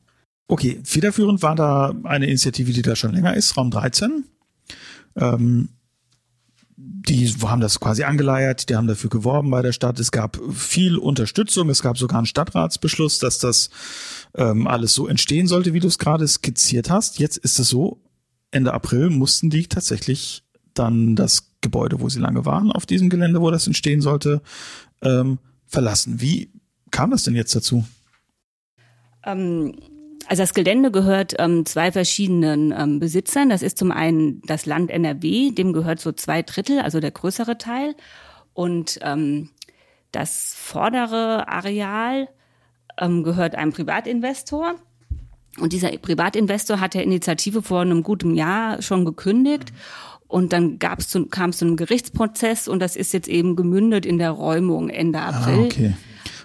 Okay, 0.48 0.80
federführend 0.84 1.42
war 1.42 1.56
da 1.56 1.96
eine 2.04 2.28
Initiative, 2.28 2.72
die 2.72 2.82
da 2.82 2.96
schon 2.96 3.14
länger 3.14 3.36
ist, 3.36 3.58
Raum 3.58 3.72
13. 3.72 4.26
Ähm, 5.16 5.70
die 6.78 7.30
haben 7.42 7.62
das 7.62 7.80
quasi 7.80 8.04
angeleiert, 8.04 8.70
die 8.70 8.76
haben 8.76 8.88
dafür 8.88 9.10
geworben 9.10 9.50
bei 9.50 9.62
der 9.62 9.72
Stadt. 9.72 10.00
Es 10.00 10.12
gab 10.12 10.40
viel 10.52 10.98
Unterstützung, 10.98 11.70
es 11.70 11.82
gab 11.82 11.98
sogar 11.98 12.18
einen 12.18 12.26
Stadtratsbeschluss, 12.26 13.20
dass 13.20 13.40
das 13.40 13.70
ähm, 14.36 14.68
alles 14.68 14.94
so 14.94 15.08
entstehen 15.08 15.48
sollte, 15.48 15.74
wie 15.74 15.80
du 15.80 15.88
es 15.88 16.00
gerade 16.00 16.28
skizziert 16.28 16.90
hast. 16.90 17.20
Jetzt 17.20 17.38
ist 17.38 17.60
es 17.60 17.70
so, 17.70 18.02
Ende 18.52 18.74
April 18.74 19.10
mussten 19.10 19.50
die 19.50 19.68
tatsächlich 19.68 20.44
dann 20.74 21.16
das 21.16 21.52
Gebäude, 21.62 22.02
wo 22.02 22.10
sie 22.10 22.20
lange 22.20 22.46
waren, 22.46 22.72
auf 22.72 22.86
diesem 22.86 23.10
Gelände, 23.10 23.42
wo 23.42 23.52
das 23.52 23.68
entstehen 23.68 24.02
sollte, 24.02 24.42
ähm, 25.02 25.40
verlassen. 25.66 26.20
Wie 26.20 26.52
kam 26.92 27.12
das 27.12 27.24
denn 27.24 27.36
jetzt 27.36 27.56
dazu? 27.56 27.86
Ähm 29.24 29.74
also 30.28 30.44
das 30.44 30.54
Gelände 30.54 30.92
gehört 30.92 31.36
ähm, 31.40 31.66
zwei 31.66 31.92
verschiedenen 31.92 32.74
ähm, 32.78 33.00
Besitzern. 33.00 33.50
Das 33.50 33.62
ist 33.62 33.78
zum 33.78 33.92
einen 33.92 34.42
das 34.44 34.66
Land 34.66 34.92
NRW, 34.92 35.52
dem 35.52 35.74
gehört 35.74 36.00
so 36.00 36.12
zwei 36.12 36.42
Drittel, 36.42 36.80
also 36.80 37.00
der 37.00 37.12
größere 37.12 37.58
Teil. 37.58 37.96
Und 38.54 39.00
ähm, 39.02 39.50
das 40.12 40.56
vordere 40.56 41.48
Areal 41.48 42.28
ähm, 42.98 43.24
gehört 43.24 43.56
einem 43.56 43.72
Privatinvestor. 43.72 44.76
Und 45.60 45.74
dieser 45.74 45.90
Privatinvestor 45.90 46.80
hat 46.80 46.94
der 46.94 47.04
Initiative 47.04 47.62
vor 47.62 47.82
einem 47.82 48.04
guten 48.04 48.36
Jahr 48.36 48.82
schon 48.82 49.06
gekündigt. 49.06 49.72
Und 50.28 50.54
dann 50.54 50.80
gab's 50.80 51.08
zu, 51.08 51.28
kam 51.28 51.52
es 51.52 51.58
zu 51.58 51.66
einem 51.66 51.78
Gerichtsprozess 51.78 52.68
und 52.68 52.80
das 52.80 52.96
ist 52.96 53.14
jetzt 53.14 53.28
eben 53.28 53.56
gemündet 53.56 54.06
in 54.06 54.18
der 54.18 54.32
Räumung 54.32 54.90
Ende 54.90 55.20
ah, 55.20 55.30
April. 55.30 55.60
Ah, 55.60 55.66
okay. 55.66 55.94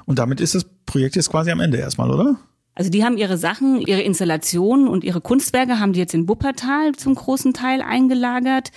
Und 0.04 0.18
damit 0.18 0.40
ist 0.40 0.54
das 0.54 0.66
Projekt 0.84 1.16
jetzt 1.16 1.30
quasi 1.30 1.50
am 1.50 1.60
Ende 1.60 1.78
erstmal, 1.78 2.10
oder? 2.10 2.36
Also 2.80 2.88
die 2.88 3.04
haben 3.04 3.18
ihre 3.18 3.36
Sachen, 3.36 3.82
ihre 3.82 4.00
Installationen 4.00 4.88
und 4.88 5.04
ihre 5.04 5.20
Kunstwerke 5.20 5.78
haben 5.80 5.92
die 5.92 5.98
jetzt 5.98 6.14
in 6.14 6.26
Wuppertal 6.30 6.94
zum 6.94 7.14
großen 7.14 7.52
Teil 7.52 7.82
eingelagert. 7.82 8.70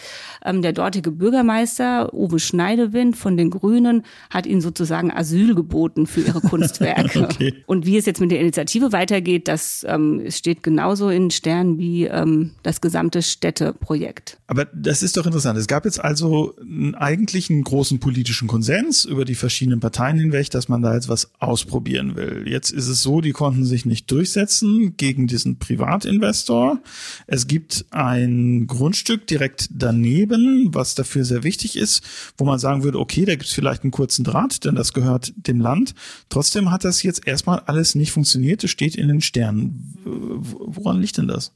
Ähm, 0.44 0.62
der 0.62 0.74
dortige 0.74 1.10
Bürgermeister 1.10 2.14
Uwe 2.14 2.38
Schneidewind 2.40 3.16
von 3.16 3.38
den 3.38 3.50
Grünen 3.50 4.04
hat 4.30 4.46
ihnen 4.46 4.60
sozusagen 4.60 5.10
Asyl 5.10 5.56
geboten 5.56 6.06
für 6.06 6.20
ihre 6.20 6.42
Kunstwerke. 6.50 7.22
okay. 7.22 7.54
Und 7.66 7.86
wie 7.86 7.96
es 7.96 8.06
jetzt 8.06 8.20
mit 8.20 8.30
der 8.30 8.42
Initiative 8.42 8.92
weitergeht, 8.92 9.48
das 9.48 9.86
ähm, 9.88 10.26
steht 10.28 10.64
genauso 10.64 11.08
in 11.08 11.32
Sternen 11.32 11.78
wie 11.78 12.04
ähm, 12.04 12.52
das 12.62 12.82
gesamte 12.82 13.22
Städteprojekt. 13.22 14.38
Aber 14.48 14.66
das 14.66 15.02
ist 15.02 15.16
doch 15.16 15.26
interessant. 15.26 15.58
Es 15.58 15.68
gab 15.68 15.86
jetzt 15.86 16.04
also 16.04 16.56
eigentlich 16.96 17.50
einen 17.50 17.64
großen 17.64 18.02
politischen 18.02 18.50
Konsens 18.50 19.06
über 19.06 19.24
die 19.24 19.36
verschiedenen 19.36 19.80
Parteien 19.80 20.20
hinweg, 20.20 20.50
dass 20.50 20.68
man 20.68 20.82
da 20.82 20.94
jetzt 20.94 21.08
was 21.08 21.32
ausprobieren 21.40 22.18
will. 22.18 22.44
Jetzt 22.46 22.72
ist 22.72 22.90
es 22.90 23.02
so, 23.02 23.22
die 23.22 23.32
konnten 23.32 23.64
sich 23.64 23.86
nicht 23.86 23.93
durchsetzen 24.02 24.96
gegen 24.98 25.28
diesen 25.28 25.60
Privatinvestor. 25.60 26.80
Es 27.28 27.48
gibt 27.48 27.86
ein 27.92 28.68
Grundstück 28.68 29.28
direkt 29.28 29.70
daneben, 29.72 30.74
was 30.74 30.96
dafür 30.96 31.26
sehr 31.26 31.44
wichtig 31.44 31.78
ist, 31.78 32.04
wo 32.38 32.46
man 32.46 32.60
sagen 32.60 32.84
würde, 32.84 33.00
okay, 33.00 33.26
da 33.26 33.34
gibt 33.34 33.46
es 33.46 33.54
vielleicht 33.54 33.84
einen 33.84 33.92
kurzen 33.92 34.24
Draht, 34.24 34.66
denn 34.66 34.76
das 34.76 34.94
gehört 34.94 35.34
dem 35.36 35.60
Land. 35.60 35.94
Trotzdem 36.30 36.72
hat 36.72 36.84
das 36.84 37.04
jetzt 37.04 37.28
erstmal 37.28 37.60
alles 37.60 37.96
nicht 37.96 38.12
funktioniert. 38.12 38.64
Es 38.64 38.72
steht 38.72 38.96
in 38.96 39.08
den 39.08 39.22
Sternen. 39.22 39.94
Woran 40.04 41.00
liegt 41.00 41.18
denn 41.18 41.28
das? 41.28 41.54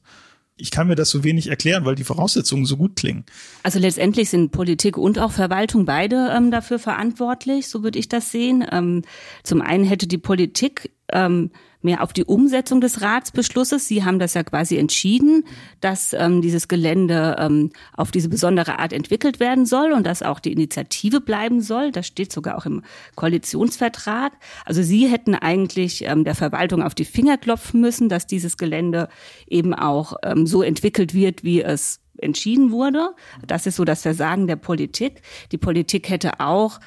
ich 0.57 0.71
kann 0.71 0.87
mir 0.87 0.95
das 0.95 1.09
so 1.09 1.23
wenig 1.23 1.49
erklären, 1.49 1.85
weil 1.85 1.95
die 1.95 2.03
Voraussetzungen 2.03 2.65
so 2.65 2.77
gut 2.77 2.95
klingen. 2.95 3.25
Also 3.63 3.79
letztendlich 3.79 4.29
sind 4.29 4.51
Politik 4.51 4.97
und 4.97 5.19
auch 5.19 5.31
Verwaltung 5.31 5.85
beide 5.85 6.33
ähm, 6.35 6.51
dafür 6.51 6.79
verantwortlich, 6.79 7.67
so 7.67 7.83
würde 7.83 7.99
ich 7.99 8.09
das 8.09 8.31
sehen. 8.31 8.65
Ähm, 8.71 9.03
zum 9.43 9.61
einen 9.61 9.83
hätte 9.83 10.07
die 10.07 10.17
Politik 10.17 10.91
ähm, 11.11 11.51
mehr 11.81 12.03
auf 12.03 12.13
die 12.13 12.25
Umsetzung 12.25 12.81
des 12.81 13.01
Ratsbeschlusses. 13.01 13.87
Sie 13.87 14.03
haben 14.03 14.19
das 14.19 14.33
ja 14.33 14.43
quasi 14.43 14.77
entschieden, 14.77 15.43
dass 15.79 16.13
ähm, 16.13 16.41
dieses 16.41 16.67
Gelände 16.67 17.35
ähm, 17.39 17.71
auf 17.95 18.11
diese 18.11 18.29
besondere 18.29 18.79
Art 18.79 18.93
entwickelt 18.93 19.39
werden 19.39 19.65
soll 19.65 19.91
und 19.91 20.05
dass 20.05 20.23
auch 20.23 20.39
die 20.39 20.51
Initiative 20.51 21.21
bleiben 21.21 21.61
soll. 21.61 21.91
Das 21.91 22.07
steht 22.07 22.31
sogar 22.31 22.57
auch 22.57 22.65
im 22.65 22.83
Koalitionsvertrag. 23.15 24.33
Also 24.65 24.81
Sie 24.81 25.07
hätten 25.07 25.35
eigentlich 25.35 26.03
ähm, 26.03 26.23
der 26.23 26.35
Verwaltung 26.35 26.81
auf 26.81 26.95
die 26.95 27.05
Finger 27.05 27.37
klopfen 27.37 27.81
müssen, 27.81 28.09
dass 28.09 28.27
dieses 28.27 28.57
Gelände 28.57 29.09
eben 29.47 29.73
auch 29.73 30.13
ähm, 30.23 30.47
so 30.47 30.61
entwickelt 30.61 31.13
wird, 31.13 31.43
wie 31.43 31.61
es 31.61 32.01
entschieden 32.19 32.71
wurde. 32.71 33.13
Das 33.45 33.67
ist 33.67 33.75
so 33.75 33.85
das 33.85 34.01
Versagen 34.01 34.47
der 34.47 34.55
Politik. 34.55 35.21
Die 35.51 35.57
Politik 35.57 36.09
hätte 36.09 36.39
auch 36.39 36.79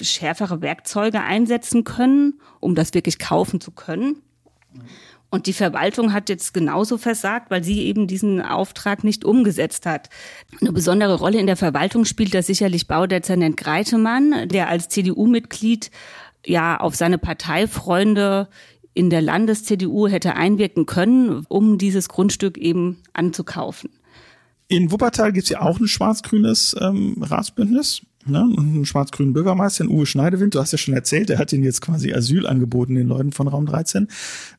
schärfere 0.00 0.62
Werkzeuge 0.62 1.20
einsetzen 1.20 1.84
können, 1.84 2.40
um 2.60 2.74
das 2.74 2.94
wirklich 2.94 3.18
kaufen 3.18 3.60
zu 3.60 3.72
können. 3.72 4.22
Und 5.30 5.46
die 5.46 5.52
Verwaltung 5.52 6.14
hat 6.14 6.30
jetzt 6.30 6.54
genauso 6.54 6.96
versagt, 6.96 7.50
weil 7.50 7.62
sie 7.62 7.82
eben 7.82 8.06
diesen 8.06 8.40
Auftrag 8.40 9.04
nicht 9.04 9.24
umgesetzt 9.26 9.84
hat. 9.84 10.08
Eine 10.60 10.72
besondere 10.72 11.16
Rolle 11.16 11.38
in 11.38 11.46
der 11.46 11.56
Verwaltung 11.56 12.06
spielt 12.06 12.32
da 12.32 12.42
sicherlich 12.42 12.86
Baudezernent 12.86 13.58
Greitemann, 13.58 14.48
der 14.48 14.68
als 14.68 14.88
CDU-Mitglied 14.88 15.90
ja 16.46 16.80
auf 16.80 16.94
seine 16.94 17.18
Parteifreunde 17.18 18.48
in 18.94 19.10
der 19.10 19.20
Landes-CDU 19.20 20.08
hätte 20.08 20.34
einwirken 20.34 20.86
können, 20.86 21.44
um 21.48 21.76
dieses 21.76 22.08
Grundstück 22.08 22.56
eben 22.56 23.02
anzukaufen. 23.12 23.90
In 24.68 24.90
Wuppertal 24.90 25.32
gibt 25.32 25.44
es 25.44 25.50
ja 25.50 25.60
auch 25.60 25.78
ein 25.78 25.88
schwarz-grünes 25.88 26.74
ähm, 26.80 27.16
Ratsbündnis 27.20 28.02
ne? 28.26 28.42
und 28.42 28.58
einen 28.58 28.86
schwarz-grünen 28.86 29.32
Bürgermeister, 29.32 29.86
Uwe 29.86 30.06
Schneidewind. 30.06 30.54
Du 30.54 30.60
hast 30.60 30.72
ja 30.72 30.78
schon 30.78 30.94
erzählt, 30.94 31.28
der 31.28 31.38
hat 31.38 31.52
ihnen 31.52 31.64
jetzt 31.64 31.80
quasi 31.80 32.12
Asyl 32.12 32.46
angeboten, 32.46 32.94
den 32.94 33.08
Leuten 33.08 33.32
von 33.32 33.48
Raum 33.48 33.66
13. 33.66 34.08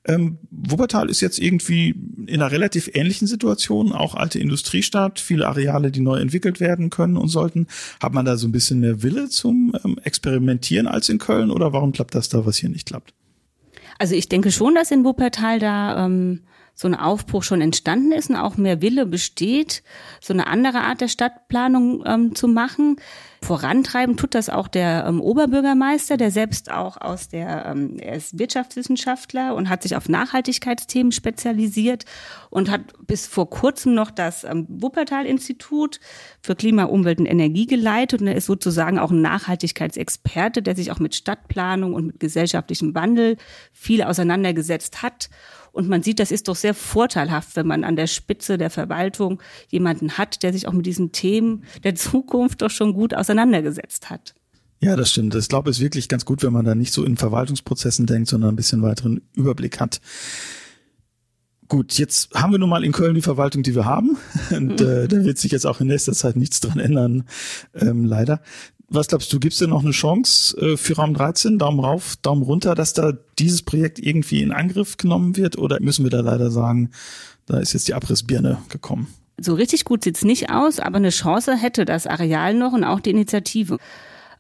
Ähm, 0.05 0.37
Wuppertal 0.51 1.09
ist 1.09 1.21
jetzt 1.21 1.39
irgendwie 1.39 1.95
in 2.25 2.41
einer 2.41 2.51
relativ 2.51 2.89
ähnlichen 2.93 3.27
Situation, 3.27 3.91
auch 3.91 4.15
alte 4.15 4.39
Industriestadt, 4.39 5.19
viele 5.19 5.47
Areale, 5.47 5.91
die 5.91 6.01
neu 6.01 6.17
entwickelt 6.19 6.59
werden 6.59 6.89
können 6.89 7.17
und 7.17 7.29
sollten. 7.29 7.67
Hat 8.01 8.13
man 8.13 8.25
da 8.25 8.37
so 8.37 8.47
ein 8.47 8.51
bisschen 8.51 8.79
mehr 8.79 9.03
Wille 9.03 9.29
zum 9.29 9.73
ähm, 9.83 9.99
Experimentieren 10.03 10.87
als 10.87 11.09
in 11.09 11.17
Köln 11.17 11.51
oder 11.51 11.73
warum 11.73 11.91
klappt 11.91 12.15
das 12.15 12.29
da, 12.29 12.45
was 12.45 12.57
hier 12.57 12.69
nicht 12.69 12.87
klappt? 12.87 13.13
Also 13.97 14.15
ich 14.15 14.29
denke 14.29 14.51
schon, 14.51 14.75
dass 14.75 14.91
in 14.91 15.03
Wuppertal 15.03 15.59
da 15.59 16.05
ähm, 16.05 16.41
so 16.79 16.87
ein 16.87 16.95
Aufbruch 16.95 17.43
schon 17.43 17.59
entstanden 17.59 18.13
ist 18.13 18.29
und 18.29 18.37
auch 18.37 18.55
mehr 18.55 18.81
Wille 18.81 19.05
besteht, 19.05 19.83
so 20.21 20.31
eine 20.31 20.47
andere 20.47 20.79
Art 20.79 21.01
der 21.01 21.09
Stadtplanung 21.09 22.05
ähm, 22.05 22.35
zu 22.35 22.47
machen. 22.47 22.95
Vorantreiben 23.41 24.15
tut 24.15 24.33
das 24.33 24.49
auch 24.49 24.69
der 24.69 25.05
ähm, 25.05 25.19
Oberbürgermeister, 25.19 26.15
der 26.15 26.31
selbst 26.31 26.71
auch 26.71 26.95
aus 26.95 27.27
der, 27.27 27.65
ähm, 27.65 27.97
er 27.99 28.15
ist 28.15 28.39
Wirtschaftswissenschaftler 28.39 29.55
und 29.55 29.67
hat 29.67 29.83
sich 29.83 29.97
auf 29.97 30.07
Nachhaltigkeitsthemen 30.07 31.11
spezialisiert 31.11 32.05
und 32.49 32.71
hat 32.71 32.81
bis 33.05 33.27
vor 33.27 33.49
kurzem 33.49 33.93
noch 33.93 34.09
das 34.09 34.45
ähm, 34.45 34.65
Wuppertal-Institut 34.69 35.99
für 36.41 36.55
Klima, 36.55 36.85
Umwelt 36.85 37.19
und 37.19 37.25
Energie 37.25 37.65
geleitet 37.65 38.21
und 38.21 38.27
er 38.27 38.35
ist 38.35 38.45
sozusagen 38.45 38.99
auch 38.99 39.11
ein 39.11 39.21
Nachhaltigkeitsexperte, 39.21 40.61
der 40.61 40.77
sich 40.77 40.93
auch 40.93 40.99
mit 40.99 41.13
Stadtplanung 41.13 41.93
und 41.93 42.07
mit 42.07 42.19
gesellschaftlichem 42.21 42.95
Wandel 42.95 43.35
viel 43.73 44.01
auseinandergesetzt 44.01 45.03
hat 45.03 45.29
und 45.71 45.87
man 45.87 46.03
sieht, 46.03 46.19
das 46.19 46.31
ist 46.31 46.47
doch 46.47 46.55
sehr 46.55 46.73
vorteilhaft, 46.73 47.55
wenn 47.55 47.67
man 47.67 47.83
an 47.83 47.95
der 47.95 48.07
Spitze 48.07 48.57
der 48.57 48.69
Verwaltung 48.69 49.41
jemanden 49.69 50.17
hat, 50.17 50.43
der 50.43 50.53
sich 50.53 50.67
auch 50.67 50.73
mit 50.73 50.85
diesen 50.85 51.11
Themen 51.11 51.63
der 51.83 51.95
Zukunft 51.95 52.61
doch 52.61 52.71
schon 52.71 52.93
gut 52.93 53.13
auseinandergesetzt 53.13 54.09
hat. 54.09 54.35
Ja, 54.81 54.95
das 54.95 55.11
stimmt. 55.11 55.35
Ich 55.35 55.49
glaube, 55.49 55.69
es 55.69 55.77
ist 55.77 55.83
wirklich 55.83 56.07
ganz 56.07 56.23
gut, 56.25 56.41
wenn 56.41 56.53
man 56.53 56.65
da 56.65 56.73
nicht 56.73 56.93
so 56.93 57.03
in 57.03 57.17
Verwaltungsprozessen 57.17 58.05
denkt, 58.05 58.29
sondern 58.29 58.53
ein 58.53 58.55
bisschen 58.55 58.81
weiteren 58.81 59.21
Überblick 59.35 59.79
hat. 59.79 59.99
Gut, 61.67 61.93
jetzt 61.99 62.33
haben 62.33 62.51
wir 62.51 62.59
nun 62.59 62.69
mal 62.69 62.83
in 62.83 62.93
Köln 62.93 63.13
die 63.13 63.21
Verwaltung, 63.21 63.61
die 63.61 63.75
wir 63.75 63.85
haben. 63.85 64.17
Und 64.51 64.81
äh, 64.81 65.07
da 65.07 65.23
wird 65.23 65.37
sich 65.37 65.51
jetzt 65.51 65.65
auch 65.65 65.81
in 65.81 65.87
nächster 65.87 66.13
Zeit 66.13 66.35
nichts 66.35 66.61
dran 66.61 66.79
ändern, 66.79 67.25
ähm, 67.75 68.05
leider. 68.05 68.41
Was 68.91 69.07
glaubst 69.07 69.31
du, 69.31 69.39
gibt 69.39 69.53
es 69.53 69.59
denn 69.59 69.69
noch 69.69 69.83
eine 69.83 69.91
Chance 69.91 70.57
äh, 70.57 70.77
für 70.77 70.95
Raum 70.95 71.13
13, 71.13 71.59
Daumen 71.59 71.79
rauf, 71.79 72.15
Daumen 72.23 72.41
runter, 72.41 72.73
dass 72.73 72.93
da 72.93 73.13
dieses 73.37 73.61
Projekt 73.61 73.99
irgendwie 73.99 74.41
in 74.41 74.51
Angriff 74.51 74.97
genommen 74.97 75.37
wird? 75.37 75.57
Oder 75.59 75.77
müssen 75.79 76.03
wir 76.03 76.09
da 76.09 76.21
leider 76.21 76.49
sagen, 76.49 76.89
da 77.45 77.59
ist 77.59 77.73
jetzt 77.73 77.87
die 77.87 77.93
Abrissbirne 77.93 78.57
gekommen? 78.69 79.07
So 79.39 79.53
richtig 79.53 79.85
gut 79.85 80.03
sieht's 80.03 80.23
nicht 80.23 80.49
aus, 80.49 80.79
aber 80.79 80.97
eine 80.97 81.11
Chance 81.11 81.55
hätte 81.55 81.85
das 81.85 82.07
Areal 82.07 82.55
noch 82.55 82.73
und 82.73 82.83
auch 82.83 82.99
die 82.99 83.11
Initiative. 83.11 83.77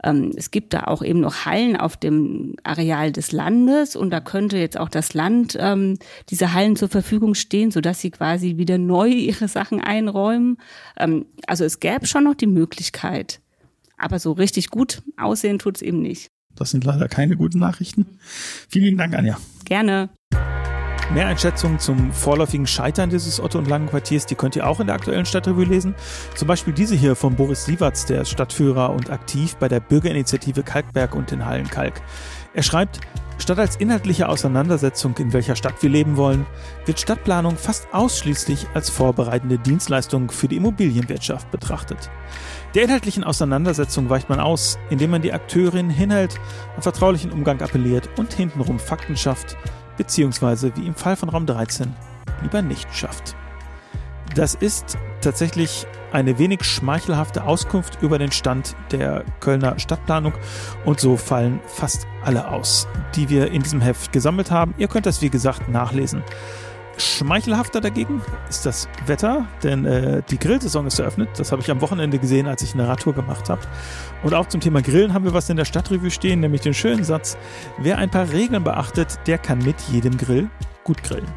Ähm, 0.03 0.31
es 0.35 0.49
gibt 0.49 0.73
da 0.73 0.85
auch 0.85 1.03
eben 1.03 1.19
noch 1.19 1.45
Hallen 1.45 1.77
auf 1.77 1.95
dem 1.95 2.55
Areal 2.63 3.11
des 3.11 3.31
Landes 3.31 3.95
und 3.95 4.09
da 4.09 4.19
könnte 4.19 4.57
jetzt 4.57 4.77
auch 4.77 4.89
das 4.89 5.13
Land 5.13 5.57
ähm, 5.59 5.97
diese 6.29 6.53
Hallen 6.53 6.75
zur 6.75 6.89
Verfügung 6.89 7.35
stehen, 7.35 7.69
sodass 7.71 8.01
sie 8.01 8.11
quasi 8.11 8.57
wieder 8.57 8.77
neu 8.77 9.09
ihre 9.09 9.47
Sachen 9.47 9.79
einräumen. 9.79 10.57
Ähm, 10.97 11.25
also 11.47 11.65
es 11.65 11.79
gäbe 11.79 12.07
schon 12.07 12.23
noch 12.23 12.35
die 12.35 12.47
Möglichkeit. 12.47 13.41
Aber 13.99 14.17
so 14.17 14.31
richtig 14.31 14.69
gut 14.69 15.03
aussehen 15.17 15.59
tut's 15.59 15.81
eben 15.81 16.01
nicht. 16.01 16.31
Das 16.55 16.71
sind 16.71 16.83
leider 16.83 17.07
keine 17.07 17.35
guten 17.35 17.59
Nachrichten. 17.59 18.05
Vielen 18.67 18.97
Dank, 18.97 19.15
Anja. 19.15 19.37
Gerne. 19.65 20.09
Mehr 21.13 21.25
Einschätzungen 21.25 21.79
zum 21.79 22.11
vorläufigen 22.13 22.67
Scheitern 22.67 23.09
dieses 23.09 23.39
Otto- 23.39 23.57
und 23.57 23.67
Langen-Quartiers, 23.67 24.27
die 24.27 24.35
könnt 24.35 24.55
ihr 24.55 24.67
auch 24.67 24.79
in 24.79 24.85
der 24.85 24.95
aktuellen 24.95 25.25
Stadtrevue 25.25 25.65
lesen. 25.65 25.95
Zum 26.35 26.47
Beispiel 26.47 26.71
diese 26.71 26.95
hier 26.95 27.15
von 27.15 27.35
Boris 27.35 27.65
Siewatz, 27.65 28.05
der 28.05 28.21
ist 28.21 28.29
Stadtführer 28.29 28.91
und 28.91 29.09
aktiv 29.09 29.55
bei 29.55 29.67
der 29.67 29.79
Bürgerinitiative 29.79 30.61
Kalkberg 30.61 31.15
und 31.15 31.31
den 31.31 31.45
Hallen 31.45 31.67
Kalk. 31.67 32.01
Er 32.53 32.61
schreibt, 32.61 32.99
statt 33.39 33.57
als 33.57 33.77
inhaltliche 33.77 34.29
Auseinandersetzung, 34.29 35.17
in 35.17 35.33
welcher 35.33 35.55
Stadt 35.55 35.81
wir 35.81 35.89
leben 35.89 36.15
wollen, 36.15 36.45
wird 36.85 36.99
Stadtplanung 36.99 37.57
fast 37.57 37.87
ausschließlich 37.91 38.67
als 38.75 38.91
vorbereitende 38.91 39.57
Dienstleistung 39.57 40.29
für 40.29 40.47
die 40.47 40.57
Immobilienwirtschaft 40.57 41.49
betrachtet. 41.49 42.11
Der 42.75 42.83
inhaltlichen 42.83 43.23
Auseinandersetzung 43.23 44.09
weicht 44.09 44.29
man 44.29 44.39
aus, 44.39 44.77
indem 44.91 45.09
man 45.09 45.23
die 45.23 45.33
Akteurin 45.33 45.89
hinhält, 45.89 46.39
an 46.75 46.83
vertraulichen 46.83 47.31
Umgang 47.31 47.61
appelliert 47.61 48.07
und 48.19 48.31
hintenrum 48.31 48.77
Fakten 48.77 49.17
schafft, 49.17 49.57
beziehungsweise 49.97 50.71
wie 50.75 50.85
im 50.85 50.93
Fall 50.93 51.15
von 51.15 51.29
Raum 51.29 51.47
13 51.47 51.91
lieber 52.43 52.61
nicht 52.61 52.93
schafft. 52.93 53.35
Das 54.35 54.53
ist 54.53 54.99
tatsächlich 55.21 55.87
eine 56.11 56.37
wenig 56.37 56.63
schmeichelhafte 56.63 57.43
Auskunft 57.43 58.01
über 58.03 58.19
den 58.19 58.31
Stand 58.31 58.75
der 58.91 59.25
Kölner 59.39 59.79
Stadtplanung 59.79 60.33
und 60.85 60.99
so 60.99 61.17
fallen 61.17 61.59
fast 61.65 62.05
alle 62.23 62.49
aus, 62.49 62.87
die 63.15 63.29
wir 63.29 63.51
in 63.51 63.63
diesem 63.63 63.81
Heft 63.81 64.11
gesammelt 64.11 64.51
haben. 64.51 64.75
Ihr 64.77 64.87
könnt 64.87 65.07
das 65.07 65.23
wie 65.23 65.31
gesagt 65.31 65.69
nachlesen. 65.69 66.23
Schmeichelhafter 66.99 67.81
dagegen 67.81 68.21
ist 68.49 68.65
das 68.65 68.89
Wetter, 69.05 69.47
denn 69.63 69.85
äh, 69.85 70.21
die 70.29 70.37
Grillsaison 70.37 70.85
ist 70.85 70.99
eröffnet. 70.99 71.29
Das 71.37 71.51
habe 71.51 71.61
ich 71.61 71.71
am 71.71 71.81
Wochenende 71.81 72.19
gesehen, 72.19 72.47
als 72.47 72.61
ich 72.61 72.73
eine 72.73 72.87
Radtour 72.87 73.13
gemacht 73.13 73.49
habe. 73.49 73.61
Und 74.23 74.33
auch 74.33 74.47
zum 74.47 74.61
Thema 74.61 74.81
Grillen 74.81 75.13
haben 75.13 75.25
wir 75.25 75.33
was 75.33 75.49
in 75.49 75.57
der 75.57 75.65
Stadtrevue 75.65 76.11
stehen, 76.11 76.41
nämlich 76.41 76.61
den 76.61 76.73
schönen 76.73 77.03
Satz, 77.03 77.37
wer 77.77 77.97
ein 77.97 78.09
paar 78.09 78.31
Regeln 78.31 78.63
beachtet, 78.63 79.19
der 79.27 79.37
kann 79.37 79.59
mit 79.59 79.79
jedem 79.91 80.17
Grill 80.17 80.49
gut 80.83 81.01
grillen. 81.03 81.27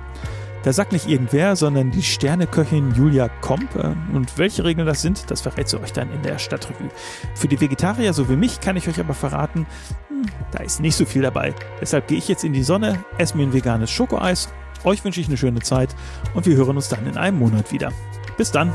Da 0.64 0.72
sagt 0.72 0.92
nicht 0.92 1.08
irgendwer, 1.08 1.56
sondern 1.56 1.90
die 1.90 2.02
Sterneköchin 2.02 2.94
Julia 2.94 3.28
Komp. 3.40 3.74
Äh, 3.74 3.94
und 4.14 4.38
welche 4.38 4.64
Regeln 4.64 4.86
das 4.86 5.02
sind, 5.02 5.30
das 5.30 5.40
verrät 5.40 5.68
sie 5.68 5.80
euch 5.80 5.92
dann 5.92 6.12
in 6.12 6.22
der 6.22 6.38
Stadtrevue. 6.38 6.88
Für 7.34 7.48
die 7.48 7.60
Vegetarier 7.60 8.12
so 8.12 8.28
wie 8.28 8.36
mich 8.36 8.60
kann 8.60 8.76
ich 8.76 8.88
euch 8.88 9.00
aber 9.00 9.14
verraten, 9.14 9.66
hm, 10.08 10.26
da 10.52 10.62
ist 10.62 10.80
nicht 10.80 10.96
so 10.96 11.04
viel 11.04 11.22
dabei. 11.22 11.54
Deshalb 11.80 12.06
gehe 12.06 12.18
ich 12.18 12.28
jetzt 12.28 12.44
in 12.44 12.52
die 12.52 12.62
Sonne, 12.62 13.04
esse 13.18 13.36
mir 13.36 13.44
ein 13.44 13.52
veganes 13.52 13.90
Schokoeis 13.90 14.48
euch 14.84 15.04
wünsche 15.04 15.20
ich 15.20 15.28
eine 15.28 15.36
schöne 15.36 15.60
Zeit 15.60 15.94
und 16.34 16.46
wir 16.46 16.56
hören 16.56 16.76
uns 16.76 16.88
dann 16.88 17.06
in 17.06 17.16
einem 17.16 17.38
Monat 17.38 17.72
wieder. 17.72 17.92
Bis 18.36 18.50
dann. 18.50 18.72